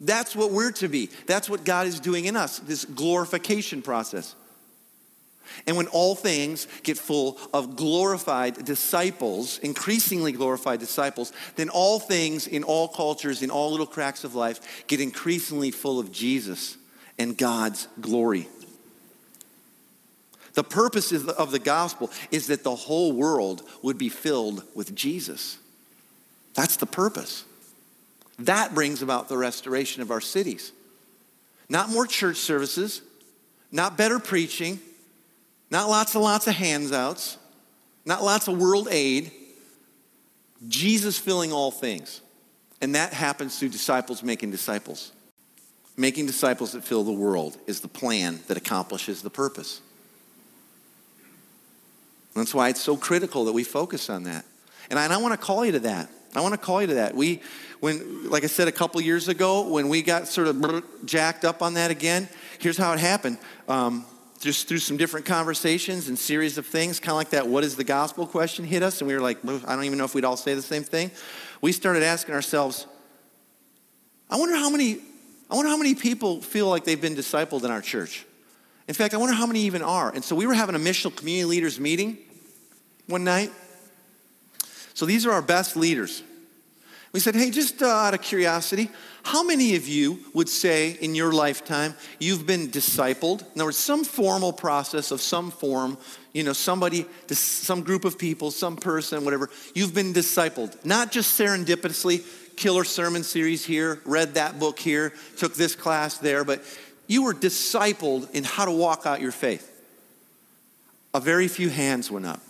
That's 0.02 0.36
what 0.36 0.52
we're 0.52 0.74
to 0.74 0.90
be. 0.90 1.10
That's 1.28 1.50
what 1.50 1.64
God 1.64 1.88
is 1.88 2.02
doing 2.02 2.26
in 2.26 2.36
us, 2.36 2.60
this 2.60 2.84
glorification 2.84 3.82
process. 3.82 4.36
And 5.66 5.78
when 5.78 5.88
all 5.88 6.16
things 6.16 6.68
get 6.84 6.98
full 6.98 7.38
of 7.54 7.76
glorified 7.76 8.66
disciples, 8.66 9.60
increasingly 9.60 10.32
glorified 10.32 10.80
disciples, 10.80 11.32
then 11.56 11.70
all 11.70 12.00
things 12.00 12.48
in 12.48 12.64
all 12.64 12.88
cultures, 12.88 13.42
in 13.42 13.50
all 13.50 13.72
little 13.72 13.86
cracks 13.86 14.24
of 14.24 14.36
life, 14.36 14.86
get 14.88 15.00
increasingly 15.00 15.72
full 15.72 16.00
of 16.00 16.12
Jesus 16.12 16.78
and 17.18 17.38
God's 17.38 17.88
glory. 18.02 18.48
The 20.54 20.64
purpose 20.64 21.12
of 21.12 21.52
the 21.52 21.60
gospel 21.60 22.12
is 22.30 22.48
that 22.48 22.64
the 22.64 22.76
whole 22.76 23.12
world 23.12 23.64
would 23.82 23.98
be 23.98 24.10
filled 24.10 24.64
with 24.76 24.94
Jesus. 24.94 25.58
That's 26.54 26.76
the 26.76 26.86
purpose. 26.86 27.44
That 28.40 28.76
brings 28.76 29.02
about 29.02 29.30
the 29.30 29.38
restoration 29.38 30.02
of 30.02 30.12
our 30.12 30.22
cities. 30.22 30.72
Not 31.70 31.90
more 31.90 32.06
church 32.06 32.38
services, 32.38 33.02
not 33.72 33.98
better 33.98 34.20
preaching 34.20 34.80
not 35.74 35.90
lots 35.90 36.14
and 36.14 36.24
lots 36.24 36.46
of 36.46 36.54
handouts, 36.54 37.36
not 38.06 38.24
lots 38.24 38.48
of 38.48 38.60
world 38.60 38.88
aid. 38.92 39.32
Jesus 40.68 41.18
filling 41.18 41.52
all 41.52 41.72
things. 41.72 42.22
And 42.80 42.94
that 42.94 43.12
happens 43.12 43.58
through 43.58 43.70
disciples 43.70 44.22
making 44.22 44.52
disciples. 44.52 45.12
Making 45.98 46.28
disciples 46.28 46.74
that 46.74 46.84
fill 46.84 47.04
the 47.04 47.12
world 47.12 47.58
is 47.66 47.82
the 47.82 47.88
plan 47.88 48.40
that 48.48 48.56
accomplishes 48.56 49.24
the 49.24 49.32
purpose. 49.32 49.82
That's 52.36 52.54
why 52.54 52.70
it's 52.70 52.82
so 52.82 52.98
critical 52.98 53.46
that 53.46 53.54
we 53.54 53.64
focus 53.64 54.10
on 54.10 54.24
that. 54.24 54.46
And 54.90 55.00
I, 55.00 55.04
and 55.04 55.14
I 55.14 55.18
want 55.18 55.40
to 55.40 55.46
call 55.46 55.66
you 55.66 55.74
to 55.74 55.80
that. 55.82 56.10
I 56.36 56.42
want 56.42 56.54
to 56.54 56.58
call 56.58 56.82
you 56.82 56.88
to 56.88 56.96
that. 56.96 57.16
We, 57.16 57.42
when, 57.80 58.30
like 58.30 58.44
I 58.44 58.48
said 58.48 58.68
a 58.68 58.72
couple 58.72 59.00
years 59.02 59.28
ago, 59.28 59.68
when 59.68 59.88
we 59.88 60.02
got 60.02 60.28
sort 60.28 60.48
of 60.48 61.06
jacked 61.06 61.46
up 61.46 61.62
on 61.62 61.76
that 61.76 61.92
again, 61.92 62.28
here's 62.60 62.78
how 62.78 62.92
it 62.94 63.00
happened. 63.00 63.38
Um, 63.68 64.06
just 64.40 64.68
through 64.68 64.80
some 64.80 64.98
different 64.98 65.26
conversations 65.26 66.10
and 66.10 66.20
series 66.20 66.58
of 66.58 66.66
things, 66.66 67.00
kind 67.00 67.12
of 67.12 67.18
like 67.18 67.30
that 67.30 67.48
what 67.48 67.64
is 67.64 67.76
the 67.76 67.84
gospel 67.84 68.28
question 68.28 68.66
hit 68.66 68.84
us, 68.84 69.00
and 69.00 69.08
we 69.08 69.14
were 69.14 69.22
like, 69.22 69.38
I 69.46 69.76
don't 69.76 69.86
even 69.86 69.98
know 69.98 70.04
if 70.04 70.16
we'd 70.16 70.26
all 70.26 70.36
say 70.36 70.54
the 70.54 70.62
same 70.62 70.84
thing. 70.84 71.12
We 71.62 71.72
started 71.72 72.04
asking 72.04 72.36
ourselves, 72.36 72.88
I 74.30 74.38
wonder 74.38 74.56
how 74.56 74.70
many, 74.70 75.00
I 75.50 75.56
wonder 75.56 75.70
how 75.70 75.78
many 75.78 75.96
people 75.96 76.42
feel 76.42 76.68
like 76.68 76.84
they've 76.84 77.00
been 77.00 77.16
discipled 77.16 77.64
in 77.64 77.72
our 77.72 77.82
church. 77.82 78.26
In 78.88 78.94
fact, 78.94 79.14
I 79.14 79.18
wonder 79.18 79.34
how 79.34 79.46
many 79.46 79.62
even 79.62 79.82
are. 79.82 80.14
And 80.14 80.24
so 80.24 80.36
we 80.36 80.46
were 80.46 80.54
having 80.54 80.76
a 80.76 80.80
missional 80.80 81.16
community 81.16 81.46
leaders 81.46 81.80
meeting 81.80 82.18
one 83.08 83.24
night. 83.24 83.52
So 84.94 85.06
these 85.06 85.26
are 85.26 85.32
our 85.32 85.42
best 85.42 85.76
leaders. 85.76 86.24
We 87.14 87.20
said, 87.20 87.36
hey, 87.36 87.52
just 87.52 87.82
uh, 87.84 87.86
out 87.86 88.16
of 88.16 88.24
curiosity, 88.24 88.90
how 89.22 89.44
many 89.44 89.76
of 89.76 89.88
you 89.88 90.20
would 90.34 90.50
say 90.50 90.92
in 91.00 91.14
your 91.14 91.32
lifetime 91.32 91.94
you've 92.20 92.48
been 92.48 92.70
discipled? 92.70 93.42
In 93.42 93.62
other 93.62 93.66
words, 93.66 93.78
some 93.78 94.04
formal 94.04 94.52
process 94.52 95.12
of 95.12 95.22
some 95.22 95.52
form, 95.52 95.98
you 96.34 96.42
know, 96.44 96.54
somebody, 96.54 97.06
some 97.30 97.84
group 97.84 98.04
of 98.04 98.18
people, 98.18 98.50
some 98.50 98.76
person, 98.76 99.24
whatever, 99.24 99.52
you've 99.76 99.94
been 99.94 100.12
discipled. 100.12 100.84
Not 100.84 101.12
just 101.12 101.40
serendipitously, 101.40 102.26
killer 102.56 102.84
sermon 102.84 103.24
series 103.24 103.64
here, 103.64 104.02
read 104.06 104.34
that 104.34 104.60
book 104.60 104.80
here, 104.80 105.14
took 105.38 105.54
this 105.54 105.76
class 105.76 106.18
there, 106.18 106.44
but 106.44 106.64
you 107.08 107.24
were 107.24 107.34
discipled 107.34 108.32
in 108.32 108.44
how 108.44 108.66
to 108.66 108.72
walk 108.72 109.06
out 109.06 109.22
your 109.22 109.32
faith. 109.32 109.70
A 111.14 111.20
very 111.20 111.48
few 111.48 111.70
hands 111.70 112.10
went 112.10 112.26
up. 112.26 112.42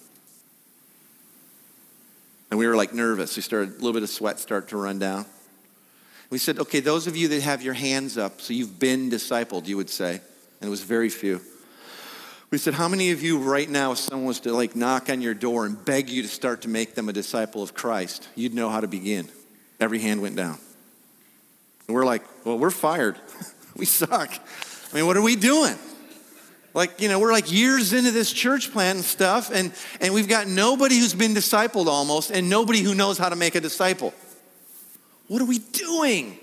And 2.49 2.59
we 2.59 2.67
were 2.67 2.75
like 2.75 2.93
nervous. 2.93 3.35
We 3.35 3.41
started, 3.41 3.69
a 3.69 3.73
little 3.73 3.93
bit 3.93 4.03
of 4.03 4.09
sweat 4.09 4.39
start 4.39 4.69
to 4.69 4.77
run 4.77 4.99
down. 4.99 5.25
We 6.29 6.37
said, 6.37 6.59
okay, 6.59 6.79
those 6.79 7.07
of 7.07 7.17
you 7.17 7.27
that 7.29 7.41
have 7.41 7.61
your 7.61 7.73
hands 7.73 8.17
up, 8.17 8.41
so 8.41 8.53
you've 8.53 8.79
been 8.79 9.09
discipled, 9.09 9.67
you 9.67 9.77
would 9.77 9.89
say. 9.89 10.13
And 10.13 10.67
it 10.67 10.69
was 10.69 10.81
very 10.81 11.09
few. 11.09 11.41
We 12.51 12.59
said, 12.59 12.75
how 12.75 12.87
many 12.87 13.09
of 13.11 13.23
you 13.23 13.39
right 13.39 13.67
now, 13.67 13.93
if 13.93 13.97
someone 13.97 14.27
was 14.27 14.39
to 14.41 14.53
like 14.53 14.75
knock 14.75 15.09
on 15.09 15.21
your 15.21 15.33
door 15.33 15.65
and 15.65 15.83
beg 15.83 16.09
you 16.09 16.21
to 16.21 16.27
start 16.27 16.61
to 16.61 16.69
make 16.69 16.93
them 16.93 17.09
a 17.09 17.13
disciple 17.13 17.63
of 17.63 17.73
Christ, 17.73 18.27
you'd 18.35 18.53
know 18.53 18.69
how 18.69 18.79
to 18.79 18.87
begin? 18.87 19.27
Every 19.79 19.99
hand 19.99 20.21
went 20.21 20.35
down. 20.35 20.59
And 21.87 21.95
we're 21.95 22.05
like, 22.05 22.23
well, 22.45 22.59
we're 22.59 22.69
fired. 22.69 23.17
we 23.77 23.85
suck. 23.85 24.31
I 24.31 24.95
mean, 24.95 25.05
what 25.05 25.17
are 25.17 25.21
we 25.21 25.35
doing? 25.35 25.75
Like, 26.73 27.01
you 27.01 27.07
know, 27.07 27.19
we're 27.19 27.31
like 27.31 27.51
years 27.51 27.93
into 27.93 28.11
this 28.11 28.31
church 28.33 28.71
plant 28.71 28.97
and 28.97 29.05
stuff, 29.05 29.51
and, 29.51 29.71
and 30.01 30.13
we've 30.13 30.27
got 30.27 30.47
nobody 30.47 30.97
who's 30.97 31.13
been 31.13 31.33
discipled 31.33 31.85
almost, 31.85 32.31
and 32.31 32.49
nobody 32.49 32.79
who 32.79 32.95
knows 32.95 33.17
how 33.17 33.29
to 33.29 33.35
make 33.35 33.55
a 33.55 33.61
disciple. 33.61 34.13
What 35.27 35.41
are 35.41 35.45
we 35.45 35.59
doing? 35.59 36.39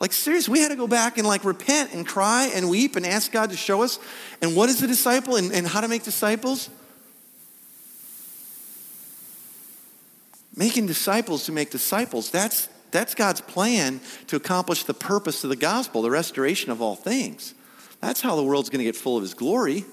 Like, 0.00 0.12
seriously, 0.12 0.52
we 0.52 0.60
had 0.60 0.70
to 0.70 0.76
go 0.76 0.86
back 0.86 1.18
and 1.18 1.26
like 1.26 1.44
repent 1.44 1.92
and 1.92 2.06
cry 2.06 2.50
and 2.54 2.68
weep 2.68 2.96
and 2.96 3.06
ask 3.06 3.32
God 3.32 3.50
to 3.50 3.56
show 3.56 3.82
us. 3.82 3.98
And 4.42 4.54
what 4.54 4.68
is 4.68 4.82
a 4.82 4.86
disciple 4.86 5.36
and, 5.36 5.52
and 5.52 5.66
how 5.66 5.80
to 5.80 5.88
make 5.88 6.02
disciples? 6.02 6.68
Making 10.54 10.86
disciples 10.86 11.46
to 11.46 11.52
make 11.52 11.70
disciples, 11.70 12.30
that's, 12.30 12.68
that's 12.96 13.14
God's 13.14 13.40
plan 13.40 14.00
to 14.28 14.36
accomplish 14.36 14.84
the 14.84 14.94
purpose 14.94 15.44
of 15.44 15.50
the 15.50 15.56
gospel, 15.56 16.02
the 16.02 16.10
restoration 16.10 16.70
of 16.70 16.80
all 16.80 16.96
things. 16.96 17.54
That's 18.00 18.20
how 18.20 18.36
the 18.36 18.42
world's 18.42 18.70
going 18.70 18.78
to 18.78 18.84
get 18.84 18.96
full 18.96 19.16
of 19.16 19.22
his 19.22 19.34
glory. 19.34 19.84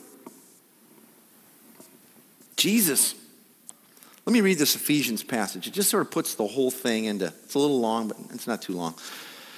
Jesus. 2.56 3.16
Let 4.26 4.34
me 4.34 4.42
read 4.42 4.58
this 4.58 4.76
Ephesians 4.76 5.22
passage. 5.22 5.68
It 5.68 5.74
just 5.74 5.90
sort 5.90 6.02
of 6.02 6.12
puts 6.12 6.36
the 6.36 6.48
whole 6.48 6.72
thing 6.72 7.06
into, 7.06 7.26
it's 7.26 7.56
a 7.56 7.60
little 7.60 7.82
long, 7.82 8.08
but 8.08 8.18
it's 8.32 8.48
not 8.48 8.62
too 8.62 8.74
long. 8.74 8.96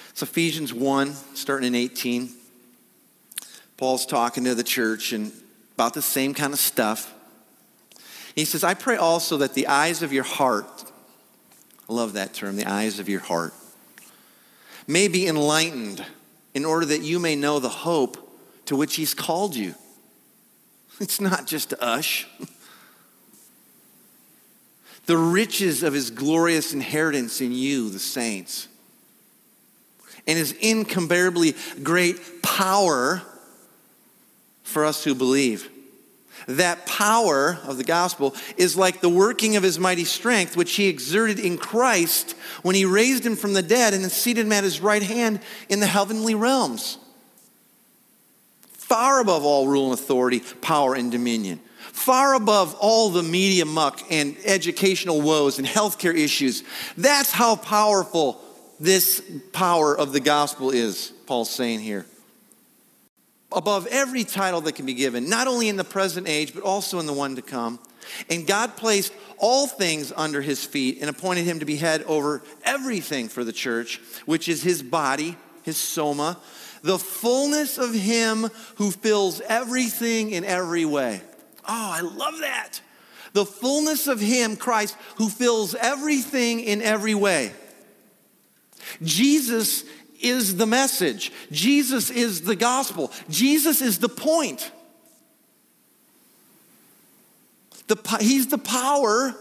It's 0.09 0.23
Ephesians 0.23 0.73
1, 0.73 1.13
starting 1.35 1.67
in 1.67 1.75
18. 1.75 2.29
Paul's 3.77 4.05
talking 4.05 4.45
to 4.45 4.55
the 4.55 4.63
church 4.63 5.11
and 5.11 5.31
about 5.75 5.93
the 5.93 6.01
same 6.01 6.33
kind 6.33 6.53
of 6.53 6.59
stuff. 6.59 7.13
He 8.33 8.45
says, 8.45 8.63
I 8.63 8.73
pray 8.73 8.95
also 8.95 9.37
that 9.37 9.53
the 9.53 9.67
eyes 9.67 10.01
of 10.01 10.11
your 10.11 10.23
heart, 10.23 10.91
I 11.89 11.93
love 11.93 12.13
that 12.13 12.33
term, 12.33 12.55
the 12.55 12.65
eyes 12.65 12.99
of 12.99 13.07
your 13.07 13.19
heart, 13.19 13.53
may 14.87 15.07
be 15.07 15.27
enlightened 15.27 16.03
in 16.53 16.65
order 16.65 16.85
that 16.87 17.01
you 17.01 17.19
may 17.19 17.35
know 17.35 17.59
the 17.59 17.69
hope 17.69 18.17
to 18.65 18.75
which 18.75 18.95
he's 18.95 19.13
called 19.13 19.55
you. 19.55 19.75
It's 21.01 21.19
not 21.19 21.45
just 21.45 21.73
us. 21.73 22.23
the 25.05 25.17
riches 25.17 25.83
of 25.83 25.93
his 25.93 26.09
glorious 26.09 26.73
inheritance 26.73 27.41
in 27.41 27.51
you, 27.51 27.89
the 27.89 27.99
saints, 27.99 28.69
and 30.25 30.37
his 30.37 30.53
incomparably 30.53 31.53
great 31.83 32.41
power 32.41 33.21
for 34.63 34.85
us 34.85 35.03
who 35.03 35.13
believe. 35.13 35.69
That 36.47 36.85
power 36.85 37.57
of 37.63 37.77
the 37.77 37.83
gospel 37.83 38.35
is 38.55 38.77
like 38.77 39.01
the 39.01 39.09
working 39.09 39.55
of 39.55 39.63
his 39.63 39.79
mighty 39.79 40.03
strength, 40.03 40.55
which 40.55 40.75
he 40.75 40.87
exerted 40.87 41.39
in 41.39 41.57
Christ 41.57 42.35
when 42.61 42.75
he 42.75 42.85
raised 42.85 43.25
him 43.25 43.35
from 43.35 43.53
the 43.53 43.63
dead 43.63 43.93
and 43.93 44.11
seated 44.11 44.45
him 44.45 44.51
at 44.51 44.63
his 44.63 44.79
right 44.79 45.01
hand 45.01 45.39
in 45.69 45.79
the 45.79 45.87
heavenly 45.87 46.35
realms. 46.35 46.99
Far 48.71 49.19
above 49.19 49.43
all 49.43 49.67
rule 49.67 49.91
and 49.91 49.99
authority, 49.99 50.41
power 50.61 50.93
and 50.93 51.11
dominion. 51.11 51.59
Far 51.91 52.35
above 52.35 52.75
all 52.79 53.09
the 53.09 53.23
media 53.23 53.65
muck 53.65 54.01
and 54.11 54.37
educational 54.45 55.21
woes 55.21 55.57
and 55.57 55.67
healthcare 55.67 56.15
issues. 56.15 56.63
That's 56.95 57.31
how 57.31 57.55
powerful 57.55 58.39
this 58.79 59.23
power 59.53 59.97
of 59.97 60.11
the 60.11 60.19
gospel 60.19 60.69
is, 60.69 61.11
Paul's 61.25 61.49
saying 61.49 61.79
here 61.79 62.05
above 63.55 63.87
every 63.87 64.23
title 64.23 64.61
that 64.61 64.73
can 64.73 64.85
be 64.85 64.93
given, 64.93 65.29
not 65.29 65.47
only 65.47 65.69
in 65.69 65.77
the 65.77 65.83
present 65.83 66.27
age, 66.27 66.53
but 66.53 66.61
also 66.61 66.99
in 66.99 67.05
the 67.05 67.13
one 67.13 67.35
to 67.37 67.41
come. 67.41 67.79
And 68.29 68.45
God 68.45 68.75
placed 68.75 69.13
all 69.37 69.65
things 69.65 70.13
under 70.15 70.41
his 70.41 70.63
feet 70.63 70.99
and 71.01 71.09
appointed 71.09 71.45
him 71.45 71.59
to 71.59 71.65
be 71.65 71.77
head 71.77 72.03
over 72.03 72.43
everything 72.63 73.29
for 73.29 73.43
the 73.43 73.53
church, 73.53 73.99
which 74.25 74.47
is 74.47 74.61
his 74.61 74.83
body, 74.83 75.37
his 75.63 75.77
soma, 75.77 76.37
the 76.83 76.99
fullness 76.99 77.79
of 77.79 77.93
him 77.93 78.49
who 78.75 78.91
fills 78.91 79.41
everything 79.41 80.31
in 80.31 80.43
every 80.43 80.85
way. 80.85 81.21
Oh, 81.67 81.91
I 81.93 82.01
love 82.01 82.39
that. 82.41 82.81
The 83.33 83.45
fullness 83.45 84.07
of 84.07 84.21
him, 84.21 84.55
Christ, 84.55 84.95
who 85.15 85.29
fills 85.29 85.73
everything 85.75 86.59
in 86.59 86.81
every 86.81 87.15
way. 87.15 87.51
Jesus 89.01 89.83
is 90.21 90.57
the 90.57 90.65
message. 90.65 91.31
Jesus 91.51 92.09
is 92.09 92.41
the 92.41 92.55
gospel. 92.55 93.11
Jesus 93.29 93.81
is 93.81 93.99
the 93.99 94.09
point. 94.09 94.71
The, 97.87 98.17
he's 98.19 98.47
the 98.47 98.57
power, 98.57 99.35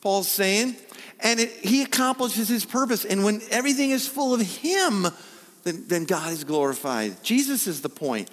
Paul's 0.00 0.28
saying, 0.28 0.76
and 1.20 1.40
it, 1.40 1.50
he 1.50 1.82
accomplishes 1.82 2.48
his 2.48 2.64
purpose. 2.64 3.04
And 3.04 3.24
when 3.24 3.40
everything 3.50 3.90
is 3.90 4.08
full 4.08 4.34
of 4.34 4.40
him, 4.40 5.06
then, 5.62 5.84
then 5.86 6.04
God 6.04 6.32
is 6.32 6.44
glorified. 6.44 7.22
Jesus 7.22 7.66
is 7.66 7.82
the 7.82 7.88
point. 7.88 8.30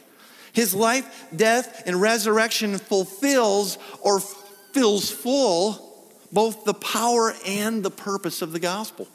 His 0.52 0.76
life, 0.76 1.28
death, 1.36 1.84
and 1.86 2.00
resurrection 2.00 2.78
fulfills 2.78 3.78
or 4.02 4.20
fills 4.20 5.10
full 5.10 5.90
both 6.32 6.66
the 6.66 6.74
power 6.74 7.34
and 7.46 7.84
the 7.84 7.92
purpose 7.92 8.42
of 8.42 8.52
the 8.52 8.60
gospel. 8.60 9.08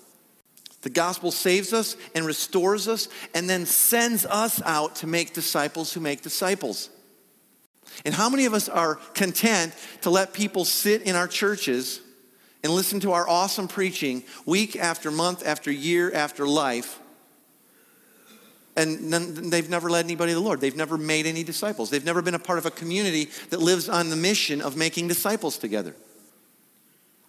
The 0.82 0.90
gospel 0.90 1.30
saves 1.30 1.72
us 1.72 1.96
and 2.14 2.24
restores 2.24 2.86
us 2.86 3.08
and 3.34 3.50
then 3.50 3.66
sends 3.66 4.24
us 4.24 4.62
out 4.64 4.96
to 4.96 5.06
make 5.06 5.34
disciples 5.34 5.92
who 5.92 6.00
make 6.00 6.22
disciples. 6.22 6.90
And 8.04 8.14
how 8.14 8.28
many 8.28 8.44
of 8.44 8.54
us 8.54 8.68
are 8.68 8.96
content 9.14 9.74
to 10.02 10.10
let 10.10 10.32
people 10.32 10.64
sit 10.64 11.02
in 11.02 11.16
our 11.16 11.26
churches 11.26 12.00
and 12.62 12.72
listen 12.72 13.00
to 13.00 13.12
our 13.12 13.28
awesome 13.28 13.66
preaching 13.66 14.22
week 14.46 14.76
after 14.76 15.10
month 15.10 15.44
after 15.44 15.70
year 15.70 16.12
after 16.12 16.46
life? 16.46 17.00
And 18.76 19.12
they've 19.52 19.68
never 19.68 19.90
led 19.90 20.04
anybody 20.04 20.30
to 20.30 20.36
the 20.36 20.44
Lord. 20.44 20.60
They've 20.60 20.76
never 20.76 20.96
made 20.96 21.26
any 21.26 21.42
disciples. 21.42 21.90
They've 21.90 22.04
never 22.04 22.22
been 22.22 22.34
a 22.34 22.38
part 22.38 22.60
of 22.60 22.66
a 22.66 22.70
community 22.70 23.28
that 23.50 23.60
lives 23.60 23.88
on 23.88 24.10
the 24.10 24.16
mission 24.16 24.60
of 24.60 24.76
making 24.76 25.08
disciples 25.08 25.58
together. 25.58 25.96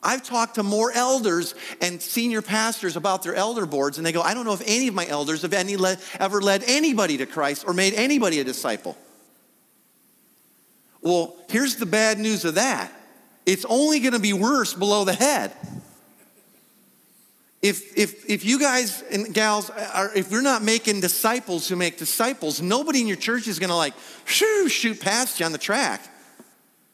I've 0.02 0.24
talked 0.24 0.56
to 0.56 0.64
more 0.64 0.92
elders 0.94 1.56
and 1.82 2.02
senior 2.02 2.42
pastors 2.42 2.96
about 2.96 3.24
their 3.24 3.36
elder 3.36 3.66
boards, 3.66 3.98
and 3.98 4.06
they 4.06 4.14
go, 4.14 4.22
I 4.22 4.34
don't 4.34 4.46
know 4.46 4.54
if 4.54 4.64
any 4.66 4.88
of 4.88 4.94
my 4.94 5.06
elders 5.06 5.42
have 5.42 5.54
any 5.54 5.76
le- 5.76 5.98
ever 6.20 6.42
led 6.42 6.64
anybody 6.68 7.18
to 7.18 7.26
Christ 7.26 7.66
or 7.68 7.74
made 7.74 7.94
anybody 7.94 8.40
a 8.40 8.44
disciple. 8.44 8.98
Well, 11.02 11.36
here's 11.50 11.76
the 11.76 11.86
bad 11.86 12.20
news 12.20 12.46
of 12.46 12.56
that 12.56 12.92
it's 13.46 13.66
only 13.66 14.00
going 14.00 14.14
to 14.14 14.20
be 14.20 14.34
worse 14.34 14.74
below 14.74 15.06
the 15.06 15.14
head. 15.14 15.52
If, 17.62 17.98
if, 17.98 18.30
if 18.30 18.46
you 18.46 18.58
guys 18.60 19.02
and 19.12 19.34
gals 19.34 19.70
are, 19.70 20.16
if 20.16 20.32
you're 20.32 20.42
not 20.42 20.62
making 20.62 21.02
disciples 21.02 21.68
who 21.68 21.76
make 21.76 21.98
disciples, 21.98 22.62
nobody 22.62 23.02
in 23.02 23.08
your 23.08 23.18
church 23.18 23.48
is 23.48 23.60
going 23.60 23.70
to 23.70 23.76
like 23.76 23.96
shoo, 24.24 24.70
shoot 24.70 25.02
past 25.02 25.40
you 25.40 25.46
on 25.46 25.52
the 25.52 25.58
track 25.58 26.02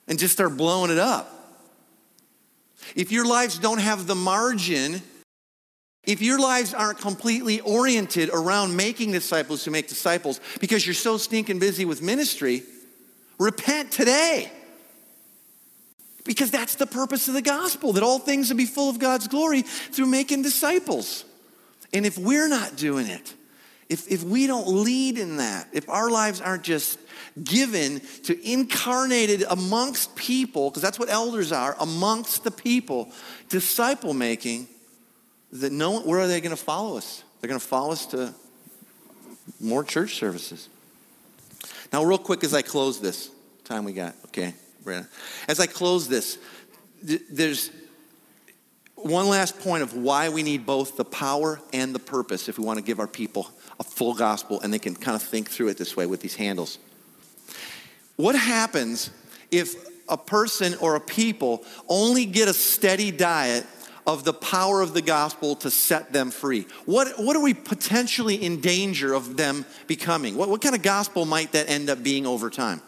and 0.08 0.18
just 0.18 0.34
start 0.34 0.58
blowing 0.58 0.90
it 0.90 0.98
up. 0.98 1.35
If 2.96 3.12
your 3.12 3.26
lives 3.26 3.58
don't 3.58 3.80
have 3.80 4.08
the 4.08 4.16
margin, 4.16 5.02
if 6.06 6.22
your 6.22 6.40
lives 6.40 6.74
aren't 6.74 7.00
completely 7.00 7.62
oriented 7.62 8.30
around 8.30 8.76
making 8.76 9.12
disciples 9.12 9.66
who 9.66 9.72
make 9.72 9.88
disciples 9.88 10.40
because 10.60 10.86
you're 10.86 10.94
so 10.94 11.18
stinking 11.18 11.60
busy 11.60 11.86
with 11.86 12.02
ministry, 12.02 12.64
repent 13.40 13.92
today. 13.92 14.52
Because 16.24 16.52
that's 16.52 16.76
the 16.76 16.88
purpose 16.88 17.28
of 17.28 17.36
the 17.36 17.42
gospel, 17.42 17.94
that 17.94 18.04
all 18.04 18.20
things 18.20 18.50
will 18.50 18.58
be 18.58 18.66
full 18.66 18.90
of 18.90 19.00
God's 19.00 19.28
glory 19.28 19.62
through 19.62 20.08
making 20.08 20.42
disciples. 20.42 21.24
And 21.94 22.06
if 22.06 22.18
we're 22.18 22.48
not 22.48 22.76
doing 22.76 23.08
it, 23.08 23.34
if, 23.90 24.12
if 24.12 24.24
we 24.24 24.48
don't 24.48 24.68
lead 24.68 25.18
in 25.18 25.38
that, 25.38 25.68
if 25.74 25.88
our 25.90 26.10
lives 26.10 26.42
aren't 26.42 26.64
just 26.64 27.00
given 27.44 28.02
to 28.24 28.52
incarnated 28.52 29.44
amongst 29.50 30.16
people, 30.16 30.70
because 30.70 30.82
that's 30.82 30.98
what 30.98 31.10
elders 31.10 31.52
are, 31.52 31.76
amongst 31.80 32.44
the 32.44 32.52
people, 32.52 33.12
disciple 33.50 34.14
making, 34.14 34.68
that 35.52 35.72
no 35.72 36.02
where 36.02 36.20
are 36.20 36.28
they 36.28 36.42
going 36.42 36.56
to 36.56 36.62
follow 36.62 36.98
us? 36.98 37.24
They're 37.40 37.48
going 37.48 37.60
to 37.60 37.66
follow 37.66 37.92
us 37.92 38.06
to 38.08 38.34
more 39.60 39.84
church 39.84 40.16
services. 40.16 40.70
Now, 41.94 42.04
real 42.04 42.18
quick 42.18 42.44
as 42.44 42.54
I 42.54 42.62
close 42.62 43.00
this, 43.00 43.30
time 43.64 43.84
we 43.84 43.94
got, 43.94 44.16
okay, 44.26 44.54
Brandon. 44.84 45.10
As 45.48 45.60
I 45.60 45.68
close 45.68 46.08
this, 46.08 46.38
there's 47.04 47.70
one 49.06 49.28
last 49.28 49.60
point 49.60 49.84
of 49.84 49.94
why 49.94 50.30
we 50.30 50.42
need 50.42 50.66
both 50.66 50.98
the 50.98 51.06
power 51.06 51.62
and 51.72 51.94
the 51.94 52.00
purpose 52.00 52.50
if 52.50 52.58
we 52.58 52.66
want 52.66 52.80
to 52.80 52.84
give 52.84 53.00
our 53.00 53.08
people 53.08 53.50
a 53.80 53.84
full 53.84 54.16
gospel 54.16 54.60
and 54.62 54.74
they 54.74 54.80
can 54.80 54.96
kind 54.96 55.16
of 55.16 55.22
think 55.22 55.50
through 55.50 55.68
it 55.68 55.78
this 55.78 55.96
way 55.96 56.08
with 56.08 56.22
these 56.22 56.36
handles. 56.36 56.80
What 58.16 58.36
happens 58.36 59.12
if 59.52 59.76
a 60.10 60.18
person 60.18 60.74
or 60.82 60.96
a 60.96 61.00
people 61.00 61.64
only 61.88 62.26
get 62.26 62.48
a 62.48 62.54
steady 62.54 63.12
diet 63.12 63.66
of 64.08 64.24
the 64.24 64.34
power 64.34 64.82
of 64.82 64.94
the 64.94 65.02
gospel 65.02 65.56
to 65.58 65.70
set 65.70 66.12
them 66.12 66.32
free? 66.32 66.66
What, 66.86 67.20
what 67.20 67.36
are 67.36 67.44
we 67.44 67.54
potentially 67.54 68.36
in 68.36 68.60
danger 68.60 69.14
of 69.14 69.38
them 69.38 69.66
becoming? 69.86 70.36
What, 70.36 70.50
what 70.50 70.62
kind 70.62 70.76
of 70.76 70.82
gospel 70.82 71.26
might 71.26 71.52
that 71.52 71.70
end 71.70 71.92
up 71.92 72.02
being 72.02 72.26
over 72.26 72.50
time? 72.50 72.82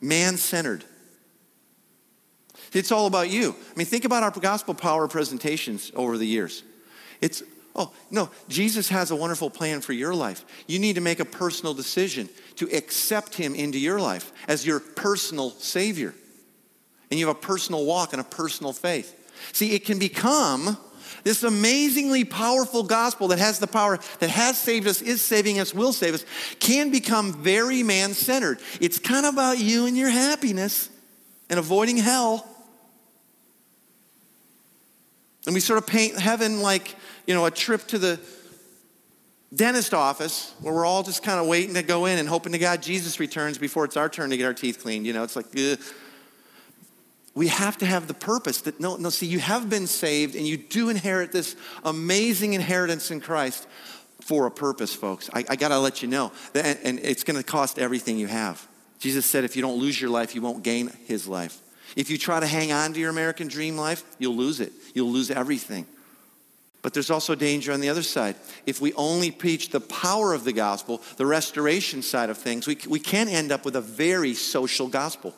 Man 0.00 0.36
centered. 0.36 0.84
It's 2.72 2.92
all 2.92 3.06
about 3.06 3.30
you. 3.30 3.50
I 3.50 3.76
mean, 3.76 3.86
think 3.86 4.04
about 4.04 4.22
our 4.22 4.30
gospel 4.30 4.74
power 4.74 5.08
presentations 5.08 5.92
over 5.94 6.16
the 6.16 6.26
years. 6.26 6.62
It's 7.20 7.42
Oh, 7.74 7.90
no, 8.10 8.28
Jesus 8.48 8.90
has 8.90 9.10
a 9.10 9.16
wonderful 9.16 9.48
plan 9.48 9.80
for 9.80 9.94
your 9.94 10.14
life. 10.14 10.44
You 10.66 10.78
need 10.78 10.96
to 10.96 11.00
make 11.00 11.20
a 11.20 11.24
personal 11.24 11.72
decision 11.72 12.28
to 12.56 12.66
accept 12.66 13.34
him 13.34 13.54
into 13.54 13.78
your 13.78 13.98
life 13.98 14.30
as 14.46 14.66
your 14.66 14.78
personal 14.78 15.50
Savior. 15.50 16.14
And 17.10 17.18
you 17.18 17.26
have 17.28 17.36
a 17.36 17.40
personal 17.40 17.86
walk 17.86 18.12
and 18.12 18.20
a 18.20 18.24
personal 18.24 18.74
faith. 18.74 19.18
See, 19.52 19.74
it 19.74 19.86
can 19.86 19.98
become 19.98 20.76
this 21.24 21.44
amazingly 21.44 22.24
powerful 22.24 22.82
gospel 22.82 23.28
that 23.28 23.38
has 23.38 23.58
the 23.58 23.66
power, 23.66 23.98
that 24.18 24.30
has 24.30 24.58
saved 24.58 24.86
us, 24.86 25.00
is 25.00 25.22
saving 25.22 25.58
us, 25.58 25.72
will 25.72 25.92
save 25.92 26.14
us, 26.14 26.26
can 26.58 26.90
become 26.90 27.32
very 27.32 27.82
man 27.82 28.12
centered. 28.12 28.60
It's 28.80 28.98
kind 28.98 29.24
of 29.24 29.32
about 29.32 29.58
you 29.58 29.86
and 29.86 29.96
your 29.96 30.10
happiness 30.10 30.90
and 31.48 31.58
avoiding 31.58 31.96
hell. 31.96 32.46
And 35.46 35.54
we 35.54 35.60
sort 35.60 35.78
of 35.78 35.86
paint 35.86 36.18
heaven 36.18 36.60
like 36.60 36.94
you 37.26 37.34
know, 37.34 37.46
a 37.46 37.50
trip 37.50 37.86
to 37.88 37.98
the 37.98 38.20
dentist 39.54 39.94
office 39.94 40.54
where 40.60 40.72
we're 40.72 40.86
all 40.86 41.02
just 41.02 41.22
kind 41.22 41.38
of 41.38 41.46
waiting 41.46 41.74
to 41.74 41.82
go 41.82 42.06
in 42.06 42.18
and 42.18 42.28
hoping 42.28 42.52
to 42.52 42.58
God 42.58 42.82
Jesus 42.82 43.20
returns 43.20 43.58
before 43.58 43.84
it's 43.84 43.96
our 43.96 44.08
turn 44.08 44.30
to 44.30 44.36
get 44.36 44.46
our 44.46 44.54
teeth 44.54 44.82
cleaned. 44.82 45.06
You 45.06 45.12
know, 45.12 45.22
it's 45.22 45.36
like, 45.36 45.46
ugh. 45.58 45.78
We 47.34 47.48
have 47.48 47.78
to 47.78 47.86
have 47.86 48.08
the 48.08 48.14
purpose 48.14 48.60
that 48.62 48.78
no, 48.78 48.96
no, 48.96 49.08
see, 49.08 49.24
you 49.26 49.38
have 49.38 49.70
been 49.70 49.86
saved 49.86 50.36
and 50.36 50.46
you 50.46 50.58
do 50.58 50.90
inherit 50.90 51.32
this 51.32 51.56
amazing 51.82 52.52
inheritance 52.52 53.10
in 53.10 53.22
Christ 53.22 53.66
for 54.20 54.46
a 54.46 54.50
purpose, 54.50 54.94
folks. 54.94 55.30
I, 55.32 55.42
I 55.48 55.56
got 55.56 55.68
to 55.68 55.78
let 55.78 56.02
you 56.02 56.08
know. 56.08 56.32
And, 56.54 56.78
and 56.84 56.98
it's 56.98 57.24
going 57.24 57.38
to 57.38 57.42
cost 57.42 57.78
everything 57.78 58.18
you 58.18 58.26
have. 58.26 58.66
Jesus 58.98 59.24
said, 59.24 59.44
if 59.44 59.56
you 59.56 59.62
don't 59.62 59.78
lose 59.78 59.98
your 59.98 60.10
life, 60.10 60.34
you 60.34 60.42
won't 60.42 60.62
gain 60.62 60.92
his 61.06 61.26
life. 61.26 61.58
If 61.96 62.10
you 62.10 62.18
try 62.18 62.40
to 62.40 62.46
hang 62.46 62.72
on 62.72 62.92
to 62.94 63.00
your 63.00 63.10
American 63.10 63.48
dream 63.48 63.76
life, 63.76 64.04
you'll 64.18 64.36
lose 64.36 64.60
it. 64.60 64.72
You'll 64.94 65.10
lose 65.10 65.30
everything. 65.30 65.86
But 66.82 66.94
there's 66.94 67.10
also 67.10 67.34
danger 67.34 67.72
on 67.72 67.80
the 67.80 67.88
other 67.88 68.02
side. 68.02 68.34
If 68.66 68.80
we 68.80 68.92
only 68.94 69.30
preach 69.30 69.70
the 69.70 69.80
power 69.80 70.34
of 70.34 70.44
the 70.44 70.52
gospel, 70.52 71.00
the 71.16 71.26
restoration 71.26 72.02
side 72.02 72.28
of 72.28 72.38
things, 72.38 72.66
we, 72.66 72.76
we 72.88 72.98
can 72.98 73.28
end 73.28 73.52
up 73.52 73.64
with 73.64 73.76
a 73.76 73.80
very 73.80 74.34
social 74.34 74.88
gospel. 74.88 75.34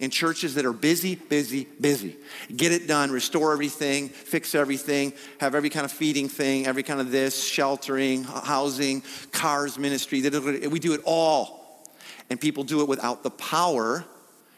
In 0.00 0.10
churches 0.10 0.56
that 0.56 0.66
are 0.66 0.72
busy, 0.72 1.14
busy, 1.14 1.68
busy. 1.80 2.16
Get 2.54 2.72
it 2.72 2.88
done, 2.88 3.12
restore 3.12 3.52
everything, 3.52 4.08
fix 4.08 4.54
everything, 4.54 5.12
have 5.38 5.54
every 5.54 5.70
kind 5.70 5.84
of 5.84 5.92
feeding 5.92 6.28
thing, 6.28 6.66
every 6.66 6.82
kind 6.82 7.00
of 7.00 7.12
this, 7.12 7.44
sheltering, 7.44 8.24
housing, 8.24 9.04
cars 9.30 9.78
ministry. 9.78 10.20
We 10.68 10.80
do 10.80 10.94
it 10.94 11.00
all. 11.04 11.86
And 12.28 12.40
people 12.40 12.64
do 12.64 12.80
it 12.80 12.88
without 12.88 13.22
the 13.22 13.30
power, 13.30 14.04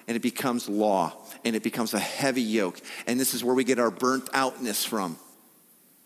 and 0.08 0.16
it 0.16 0.22
becomes 0.22 0.68
law, 0.68 1.12
and 1.44 1.56
it 1.56 1.62
becomes 1.62 1.94
a 1.94 1.98
heavy 1.98 2.42
yoke. 2.42 2.80
And 3.06 3.18
this 3.18 3.34
is 3.34 3.42
where 3.42 3.54
we 3.54 3.64
get 3.64 3.78
our 3.78 3.90
burnt 3.90 4.28
outness 4.32 4.84
from 4.84 5.18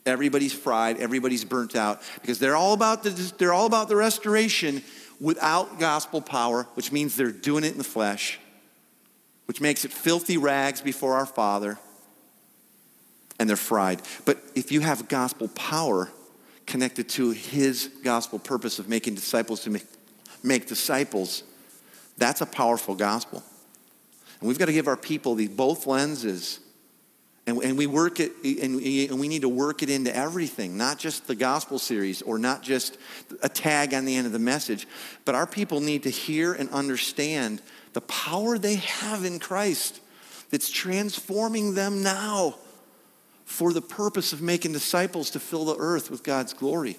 Everybody's 0.06 0.52
fried, 0.52 0.98
everybody's 0.98 1.44
burnt 1.44 1.76
out 1.76 2.00
because 2.20 2.38
they're 2.38 2.56
all 2.56 2.72
about 2.72 3.02
the, 3.02 3.10
they're 3.36 3.52
all 3.52 3.66
about 3.66 3.88
the 3.88 3.96
restoration 3.96 4.82
without 5.20 5.78
gospel 5.78 6.22
power, 6.22 6.66
which 6.74 6.90
means 6.90 7.16
they're 7.16 7.30
doing 7.30 7.64
it 7.64 7.72
in 7.72 7.78
the 7.78 7.84
flesh, 7.84 8.38
which 9.44 9.60
makes 9.60 9.84
it 9.84 9.92
filthy 9.92 10.38
rags 10.38 10.80
before 10.80 11.14
our 11.14 11.26
Father, 11.26 11.78
and 13.38 13.48
they're 13.48 13.56
fried. 13.56 14.00
But 14.24 14.38
if 14.54 14.72
you 14.72 14.80
have 14.80 15.06
gospel 15.08 15.48
power 15.48 16.10
connected 16.66 17.08
to 17.10 17.32
his 17.32 17.90
gospel 18.02 18.38
purpose 18.38 18.78
of 18.78 18.88
making 18.88 19.16
disciples 19.16 19.60
to 19.64 19.70
make, 19.70 19.86
make 20.42 20.66
disciples, 20.66 21.42
that's 22.16 22.40
a 22.40 22.46
powerful 22.46 22.94
gospel. 22.94 23.42
And 24.40 24.48
we've 24.48 24.58
got 24.58 24.66
to 24.66 24.72
give 24.72 24.88
our 24.88 24.96
people 24.96 25.34
these 25.34 25.50
both 25.50 25.86
lenses 25.86 26.60
and, 27.50 27.62
and 27.62 27.78
we 27.78 27.86
work 27.86 28.20
it, 28.20 28.32
and 28.44 28.80
and 28.80 29.18
we 29.18 29.28
need 29.28 29.42
to 29.42 29.48
work 29.48 29.82
it 29.82 29.90
into 29.90 30.14
everything, 30.14 30.76
not 30.76 30.98
just 30.98 31.26
the 31.26 31.34
gospel 31.34 31.78
series 31.78 32.22
or 32.22 32.38
not 32.38 32.62
just 32.62 32.98
a 33.42 33.48
tag 33.48 33.94
on 33.94 34.04
the 34.04 34.14
end 34.14 34.26
of 34.26 34.32
the 34.32 34.38
message, 34.38 34.86
but 35.24 35.34
our 35.34 35.46
people 35.46 35.80
need 35.80 36.04
to 36.04 36.10
hear 36.10 36.52
and 36.52 36.70
understand 36.70 37.60
the 37.92 38.02
power 38.02 38.56
they 38.58 38.76
have 38.76 39.24
in 39.24 39.38
Christ 39.38 40.00
that's 40.50 40.70
transforming 40.70 41.74
them 41.74 42.02
now 42.02 42.56
for 43.44 43.72
the 43.72 43.82
purpose 43.82 44.32
of 44.32 44.40
making 44.40 44.72
disciples 44.72 45.30
to 45.30 45.40
fill 45.40 45.64
the 45.64 45.76
earth 45.76 46.10
with 46.10 46.22
God's 46.22 46.52
glory. 46.52 46.98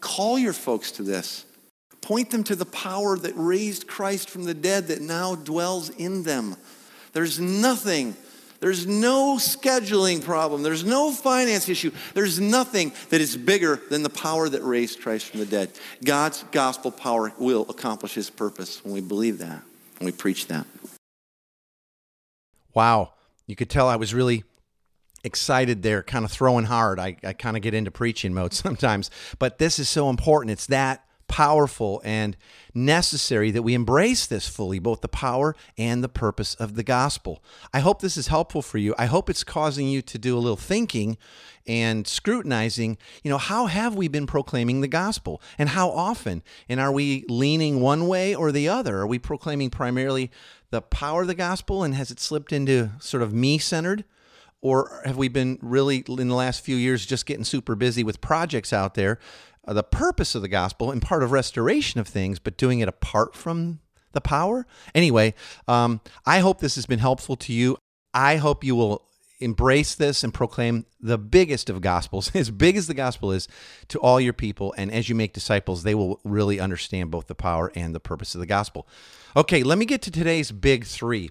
Call 0.00 0.38
your 0.38 0.52
folks 0.52 0.90
to 0.92 1.02
this. 1.02 1.44
Point 2.12 2.28
them 2.28 2.44
to 2.44 2.54
the 2.54 2.66
power 2.66 3.16
that 3.16 3.32
raised 3.36 3.86
Christ 3.86 4.28
from 4.28 4.44
the 4.44 4.52
dead 4.52 4.88
that 4.88 5.00
now 5.00 5.34
dwells 5.34 5.88
in 5.88 6.24
them. 6.24 6.56
There's 7.14 7.40
nothing 7.40 8.14
there's 8.60 8.86
no 8.86 9.36
scheduling 9.38 10.22
problem. 10.22 10.62
There's 10.62 10.84
no 10.84 11.10
finance 11.10 11.70
issue. 11.70 11.90
There's 12.12 12.38
nothing 12.38 12.92
that 13.08 13.22
is 13.22 13.34
bigger 13.34 13.80
than 13.88 14.02
the 14.02 14.10
power 14.10 14.46
that 14.46 14.62
raised 14.62 15.00
Christ 15.00 15.24
from 15.24 15.40
the 15.40 15.46
dead. 15.46 15.70
God's 16.04 16.44
gospel 16.52 16.90
power 16.90 17.32
will 17.38 17.64
accomplish 17.70 18.12
his 18.12 18.28
purpose 18.28 18.84
when 18.84 18.92
we 18.92 19.00
believe 19.00 19.38
that, 19.38 19.62
when 19.98 20.04
we 20.04 20.12
preach 20.12 20.48
that. 20.48 20.66
Wow. 22.74 23.14
You 23.46 23.56
could 23.56 23.70
tell 23.70 23.88
I 23.88 23.96
was 23.96 24.12
really 24.12 24.44
excited 25.24 25.82
there, 25.82 26.02
kind 26.02 26.26
of 26.26 26.30
throwing 26.30 26.66
hard. 26.66 26.98
I, 27.00 27.16
I 27.24 27.32
kind 27.32 27.56
of 27.56 27.62
get 27.62 27.72
into 27.72 27.90
preaching 27.90 28.34
mode 28.34 28.52
sometimes, 28.52 29.10
but 29.38 29.58
this 29.58 29.78
is 29.78 29.88
so 29.88 30.10
important. 30.10 30.50
It's 30.50 30.66
that 30.66 31.06
powerful 31.32 32.02
and 32.04 32.36
necessary 32.74 33.50
that 33.50 33.62
we 33.62 33.72
embrace 33.72 34.26
this 34.26 34.46
fully, 34.46 34.78
both 34.78 35.00
the 35.00 35.08
power 35.08 35.56
and 35.78 36.04
the 36.04 36.08
purpose 36.08 36.54
of 36.56 36.74
the 36.74 36.82
gospel. 36.82 37.42
I 37.72 37.80
hope 37.80 38.02
this 38.02 38.18
is 38.18 38.26
helpful 38.26 38.60
for 38.60 38.76
you. 38.76 38.94
I 38.98 39.06
hope 39.06 39.30
it's 39.30 39.42
causing 39.42 39.88
you 39.88 40.02
to 40.02 40.18
do 40.18 40.36
a 40.36 40.40
little 40.40 40.58
thinking 40.58 41.16
and 41.66 42.06
scrutinizing, 42.06 42.98
you 43.22 43.30
know, 43.30 43.38
how 43.38 43.64
have 43.64 43.94
we 43.94 44.08
been 44.08 44.26
proclaiming 44.26 44.82
the 44.82 44.88
gospel 44.88 45.40
and 45.56 45.70
how 45.70 45.88
often? 45.88 46.42
And 46.68 46.78
are 46.78 46.92
we 46.92 47.24
leaning 47.30 47.80
one 47.80 48.08
way 48.08 48.34
or 48.34 48.52
the 48.52 48.68
other? 48.68 48.98
Are 48.98 49.06
we 49.06 49.18
proclaiming 49.18 49.70
primarily 49.70 50.30
the 50.68 50.82
power 50.82 51.22
of 51.22 51.28
the 51.28 51.34
gospel 51.34 51.82
and 51.82 51.94
has 51.94 52.10
it 52.10 52.20
slipped 52.20 52.52
into 52.52 52.90
sort 53.00 53.22
of 53.22 53.32
me 53.32 53.56
centered? 53.56 54.04
Or 54.60 55.00
have 55.04 55.16
we 55.16 55.28
been 55.28 55.58
really 55.62 56.04
in 56.06 56.28
the 56.28 56.36
last 56.36 56.62
few 56.62 56.76
years 56.76 57.04
just 57.04 57.26
getting 57.26 57.42
super 57.42 57.74
busy 57.74 58.04
with 58.04 58.20
projects 58.20 58.72
out 58.72 58.94
there 58.94 59.18
uh, 59.66 59.72
the 59.72 59.82
purpose 59.82 60.34
of 60.34 60.42
the 60.42 60.48
gospel 60.48 60.90
and 60.90 61.00
part 61.00 61.22
of 61.22 61.32
restoration 61.32 62.00
of 62.00 62.08
things, 62.08 62.38
but 62.38 62.56
doing 62.56 62.80
it 62.80 62.88
apart 62.88 63.34
from 63.34 63.80
the 64.12 64.20
power. 64.20 64.66
Anyway, 64.94 65.34
um, 65.68 66.00
I 66.26 66.40
hope 66.40 66.60
this 66.60 66.74
has 66.74 66.86
been 66.86 66.98
helpful 66.98 67.36
to 67.36 67.52
you. 67.52 67.78
I 68.12 68.36
hope 68.36 68.64
you 68.64 68.74
will 68.74 69.02
embrace 69.40 69.94
this 69.94 70.22
and 70.22 70.32
proclaim 70.32 70.86
the 71.00 71.18
biggest 71.18 71.68
of 71.68 71.80
gospels, 71.80 72.30
as 72.34 72.50
big 72.50 72.76
as 72.76 72.86
the 72.86 72.94
gospel 72.94 73.32
is, 73.32 73.48
to 73.88 73.98
all 73.98 74.20
your 74.20 74.32
people. 74.32 74.74
And 74.76 74.90
as 74.92 75.08
you 75.08 75.14
make 75.14 75.32
disciples, 75.32 75.82
they 75.82 75.94
will 75.94 76.20
really 76.24 76.60
understand 76.60 77.10
both 77.10 77.26
the 77.26 77.34
power 77.34 77.72
and 77.74 77.94
the 77.94 78.00
purpose 78.00 78.34
of 78.34 78.40
the 78.40 78.46
gospel. 78.46 78.86
Okay, 79.36 79.62
let 79.62 79.78
me 79.78 79.84
get 79.84 80.02
to 80.02 80.10
today's 80.10 80.52
big 80.52 80.84
three 80.84 81.30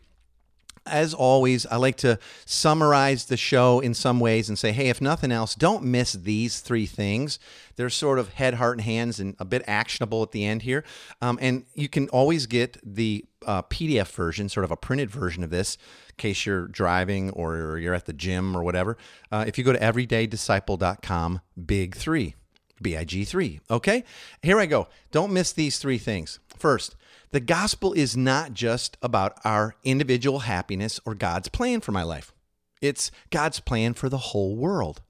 as 0.85 1.13
always, 1.13 1.65
I 1.67 1.75
like 1.75 1.97
to 1.97 2.17
summarize 2.45 3.25
the 3.25 3.37
show 3.37 3.79
in 3.79 3.93
some 3.93 4.19
ways 4.19 4.49
and 4.49 4.57
say, 4.57 4.71
hey, 4.71 4.89
if 4.89 4.99
nothing 4.99 5.31
else, 5.31 5.53
don't 5.55 5.83
miss 5.83 6.13
these 6.13 6.59
three 6.59 6.85
things. 6.85 7.39
They're 7.75 7.89
sort 7.89 8.19
of 8.19 8.29
head, 8.29 8.55
heart, 8.55 8.77
and 8.77 8.85
hands 8.85 9.19
and 9.19 9.35
a 9.39 9.45
bit 9.45 9.63
actionable 9.67 10.23
at 10.23 10.31
the 10.31 10.45
end 10.45 10.63
here. 10.63 10.83
Um, 11.21 11.37
and 11.41 11.65
you 11.75 11.87
can 11.87 12.09
always 12.09 12.47
get 12.47 12.77
the 12.83 13.25
uh, 13.45 13.61
PDF 13.63 14.11
version, 14.11 14.49
sort 14.49 14.63
of 14.63 14.71
a 14.71 14.77
printed 14.77 15.09
version 15.09 15.43
of 15.43 15.49
this, 15.49 15.77
in 16.09 16.15
case 16.17 16.45
you're 16.45 16.67
driving 16.67 17.29
or 17.31 17.77
you're 17.77 17.93
at 17.93 18.05
the 18.05 18.13
gym 18.13 18.55
or 18.55 18.63
whatever. 18.63 18.97
Uh, 19.31 19.45
if 19.47 19.57
you 19.57 19.63
go 19.63 19.73
to 19.73 19.79
everydaydisciple.com, 19.79 21.41
big 21.63 21.95
three, 21.95 22.35
B 22.81 22.97
I 22.97 23.03
G 23.03 23.23
three. 23.23 23.59
Okay, 23.69 24.03
here 24.41 24.59
I 24.59 24.65
go. 24.65 24.87
Don't 25.11 25.31
miss 25.31 25.53
these 25.53 25.77
three 25.77 25.99
things. 25.99 26.39
First, 26.57 26.95
the 27.31 27.39
gospel 27.39 27.93
is 27.93 28.17
not 28.17 28.53
just 28.53 28.97
about 29.01 29.39
our 29.43 29.75
individual 29.83 30.39
happiness 30.39 30.99
or 31.05 31.15
God's 31.15 31.49
plan 31.49 31.81
for 31.81 31.91
my 31.91 32.03
life, 32.03 32.33
it's 32.81 33.11
God's 33.29 33.59
plan 33.59 33.93
for 33.93 34.09
the 34.09 34.17
whole 34.17 34.55
world. 34.55 35.01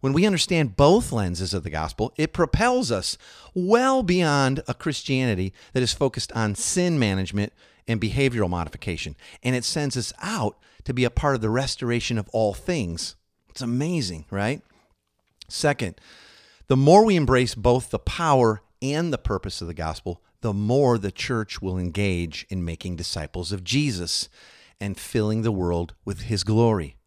When 0.00 0.12
we 0.12 0.26
understand 0.26 0.76
both 0.76 1.12
lenses 1.12 1.54
of 1.54 1.62
the 1.62 1.70
gospel, 1.70 2.12
it 2.16 2.34
propels 2.34 2.92
us 2.92 3.16
well 3.54 4.02
beyond 4.02 4.62
a 4.68 4.74
Christianity 4.74 5.54
that 5.72 5.82
is 5.82 5.94
focused 5.94 6.30
on 6.32 6.54
sin 6.54 6.98
management 6.98 7.54
and 7.88 8.00
behavioral 8.00 8.50
modification, 8.50 9.16
and 9.42 9.56
it 9.56 9.64
sends 9.64 9.96
us 9.96 10.12
out 10.20 10.58
to 10.84 10.92
be 10.92 11.04
a 11.04 11.10
part 11.10 11.34
of 11.34 11.40
the 11.40 11.48
restoration 11.48 12.18
of 12.18 12.28
all 12.30 12.52
things. 12.52 13.16
It's 13.48 13.62
amazing, 13.62 14.26
right? 14.30 14.60
Second, 15.48 15.94
the 16.66 16.76
more 16.76 17.04
we 17.04 17.16
embrace 17.16 17.54
both 17.54 17.90
the 17.90 17.98
power 17.98 18.62
and 18.82 19.12
the 19.12 19.18
purpose 19.18 19.60
of 19.60 19.68
the 19.68 19.74
gospel, 19.74 20.20
the 20.44 20.52
more 20.52 20.98
the 20.98 21.10
church 21.10 21.62
will 21.62 21.78
engage 21.78 22.46
in 22.50 22.66
making 22.66 22.96
disciples 22.96 23.50
of 23.50 23.64
Jesus 23.64 24.28
and 24.78 25.00
filling 25.00 25.40
the 25.40 25.50
world 25.50 25.94
with 26.04 26.24
his 26.24 26.44
glory. 26.44 26.98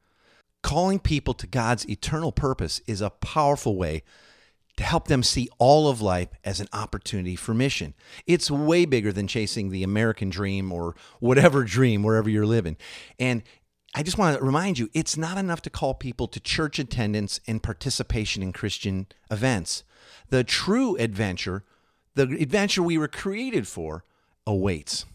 Calling 0.63 0.97
people 0.97 1.36
to 1.36 1.45
God's 1.45 1.88
eternal 1.88 2.32
purpose 2.32 2.82
is 2.88 3.00
a 3.00 3.12
powerful 3.12 3.76
way 3.76 4.02
to 4.78 4.84
help 4.84 5.08
them 5.08 5.21
see 5.21 5.50
all 5.60 5.88
of 5.88 6.02
life 6.02 6.30
as 6.43 6.60
an 6.60 6.67
opportunity 6.73 7.36
for 7.36 7.54
mission. 7.54 7.93
It's 8.26 8.50
way 8.50 8.86
bigger 8.86 9.13
than 9.13 9.28
chasing 9.28 9.69
the 9.69 9.84
American 9.84 10.32
dream 10.32 10.71
or 10.71 10.95
whatever 11.19 11.63
dream 11.63 12.02
wherever 12.02 12.32
you're 12.32 12.47
living. 12.47 12.76
And 13.19 13.43
I 13.93 14.02
just 14.02 14.17
want 14.17 14.36
to 14.36 14.43
remind 14.43 14.80
you 14.80 14.89
it's 14.95 15.15
not 15.15 15.38
enough 15.38 15.62
to 15.62 15.69
call 15.69 15.93
people 15.93 16.28
to 16.30 16.39
church 16.39 16.80
attendance 16.80 17.40
and 17.46 17.62
participation 17.62 18.42
in 18.42 18.52
Christian 18.52 19.06
events. 19.29 19.83
The 20.29 20.44
true 20.44 20.96
adventure 20.96 21.65
the 22.18 22.38
adventure 22.42 22.84
we 22.84 22.98
were 22.98 23.08
created 23.08 23.68
for 23.68 24.04
awaits. 24.46 25.06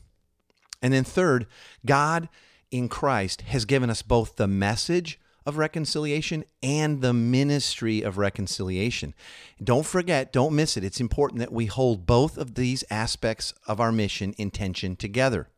And 0.80 0.92
then, 0.92 1.04
third, 1.04 1.46
God 1.84 2.28
in 2.70 2.88
Christ 2.88 3.42
has 3.42 3.64
given 3.64 3.90
us 3.90 4.02
both 4.02 4.36
the 4.36 4.48
message 4.48 5.20
of 5.44 5.58
reconciliation 5.58 6.44
and 6.62 7.00
the 7.02 7.12
ministry 7.12 8.02
of 8.02 8.16
reconciliation. 8.16 9.14
Don't 9.62 9.84
forget, 9.84 10.32
don't 10.32 10.54
miss 10.54 10.76
it. 10.76 10.84
It's 10.84 11.00
important 11.00 11.40
that 11.40 11.52
we 11.52 11.66
hold 11.66 12.06
both 12.06 12.38
of 12.38 12.54
these 12.54 12.84
aspects 12.90 13.52
of 13.66 13.80
our 13.80 13.92
mission 13.92 14.34
intention 14.38 14.94
together. 14.96 15.48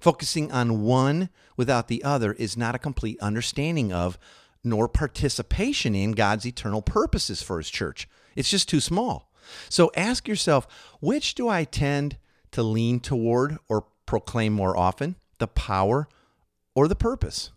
Focusing 0.00 0.50
on 0.50 0.82
one 0.82 1.28
without 1.56 1.88
the 1.88 2.02
other 2.02 2.32
is 2.32 2.56
not 2.56 2.74
a 2.74 2.78
complete 2.78 3.20
understanding 3.20 3.92
of 3.92 4.18
nor 4.64 4.88
participation 4.88 5.94
in 5.94 6.12
God's 6.12 6.46
eternal 6.46 6.82
purposes 6.82 7.42
for 7.42 7.58
His 7.58 7.70
church. 7.70 8.08
It's 8.34 8.50
just 8.50 8.68
too 8.68 8.80
small. 8.80 9.27
So 9.68 9.90
ask 9.96 10.28
yourself 10.28 10.66
which 11.00 11.34
do 11.34 11.48
I 11.48 11.64
tend 11.64 12.18
to 12.52 12.62
lean 12.62 13.00
toward 13.00 13.58
or 13.68 13.86
proclaim 14.06 14.52
more 14.52 14.76
often, 14.76 15.16
the 15.38 15.48
power 15.48 16.08
or 16.74 16.88
the 16.88 16.96
purpose. 16.96 17.50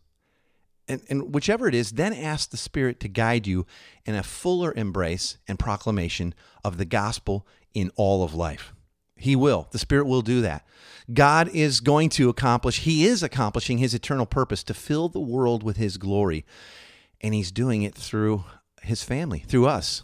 And, 0.87 1.01
and 1.09 1.33
whichever 1.33 1.67
it 1.67 1.75
is, 1.75 1.93
then 1.93 2.13
ask 2.13 2.49
the 2.49 2.57
Spirit 2.57 2.99
to 2.99 3.07
guide 3.07 3.47
you 3.47 3.65
in 4.05 4.15
a 4.15 4.23
fuller 4.23 4.73
embrace 4.75 5.37
and 5.47 5.57
proclamation 5.57 6.33
of 6.65 6.77
the 6.77 6.85
gospel 6.85 7.47
in 7.73 7.91
all 7.95 8.23
of 8.23 8.33
life. 8.33 8.73
He 9.15 9.35
will. 9.35 9.67
The 9.71 9.79
Spirit 9.79 10.07
will 10.07 10.23
do 10.23 10.41
that. 10.41 10.65
God 11.13 11.47
is 11.49 11.79
going 11.79 12.09
to 12.09 12.29
accomplish, 12.29 12.79
He 12.79 13.05
is 13.05 13.23
accomplishing 13.23 13.77
His 13.77 13.93
eternal 13.93 14.25
purpose 14.25 14.63
to 14.63 14.73
fill 14.73 15.07
the 15.07 15.19
world 15.19 15.63
with 15.63 15.77
His 15.77 15.97
glory. 15.97 16.45
And 17.21 17.33
He's 17.33 17.51
doing 17.51 17.83
it 17.83 17.95
through 17.95 18.43
His 18.81 19.03
family, 19.03 19.39
through 19.39 19.67
us, 19.67 20.03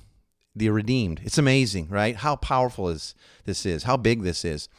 the 0.58 0.70
redeemed. 0.70 1.22
It's 1.24 1.38
amazing, 1.38 1.90
right? 1.90 2.16
How 2.16 2.36
powerful 2.36 2.90
is 2.90 3.16
this 3.46 3.66
is, 3.66 3.84
how 3.84 3.98
big 3.98 4.24
this 4.24 4.44
is. 4.44 4.70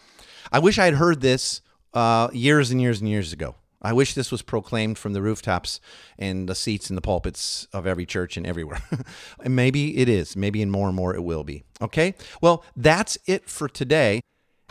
I 0.53 0.59
wish 0.59 0.79
I 0.79 0.87
had 0.87 0.95
heard 0.95 1.21
this 1.21 1.61
uh, 1.95 2.29
years 2.33 2.71
and 2.71 2.81
years 2.81 3.01
and 3.01 3.09
years 3.09 3.33
ago. 3.33 3.55
I 3.81 3.93
wish 3.93 4.15
this 4.15 4.33
was 4.33 4.43
proclaimed 4.43 4.99
from 4.99 5.13
the 5.13 5.23
rooftops 5.23 5.81
and 6.19 6.49
the 6.49 6.55
seats 6.55 6.91
and 6.91 6.97
the 6.97 7.03
pulpits 7.03 7.69
of 7.73 7.87
every 7.87 8.07
church 8.07 8.37
and 8.37 8.47
everywhere. 8.47 8.83
and 9.45 9.55
maybe 9.55 9.99
it 9.99 10.09
is. 10.09 10.37
Maybe 10.37 10.61
in 10.61 10.71
more 10.71 10.89
and 10.89 10.97
more 10.97 11.15
it 11.15 11.23
will 11.23 11.45
be. 11.45 11.63
Okay? 11.81 12.15
Well, 12.41 12.65
that's 12.75 13.19
it 13.27 13.49
for 13.49 13.69
today. 13.69 14.21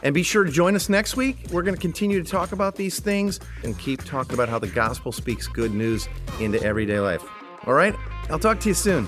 And 0.03 0.13
be 0.13 0.23
sure 0.23 0.43
to 0.43 0.51
join 0.51 0.75
us 0.75 0.89
next 0.89 1.15
week. 1.15 1.37
We're 1.51 1.63
going 1.63 1.73
to 1.73 1.81
continue 1.81 2.21
to 2.21 2.29
talk 2.29 2.51
about 2.51 2.75
these 2.75 2.99
things 2.99 3.39
and 3.63 3.79
keep 3.79 4.03
talking 4.03 4.33
about 4.33 4.49
how 4.49 4.59
the 4.59 4.67
gospel 4.67 5.11
speaks 5.11 5.47
good 5.47 5.73
news 5.73 6.07
into 6.39 6.61
everyday 6.61 6.99
life. 6.99 7.23
All 7.65 7.73
right? 7.73 7.95
I'll 8.29 8.39
talk 8.39 8.59
to 8.59 8.69
you 8.69 8.75
soon. 8.75 9.07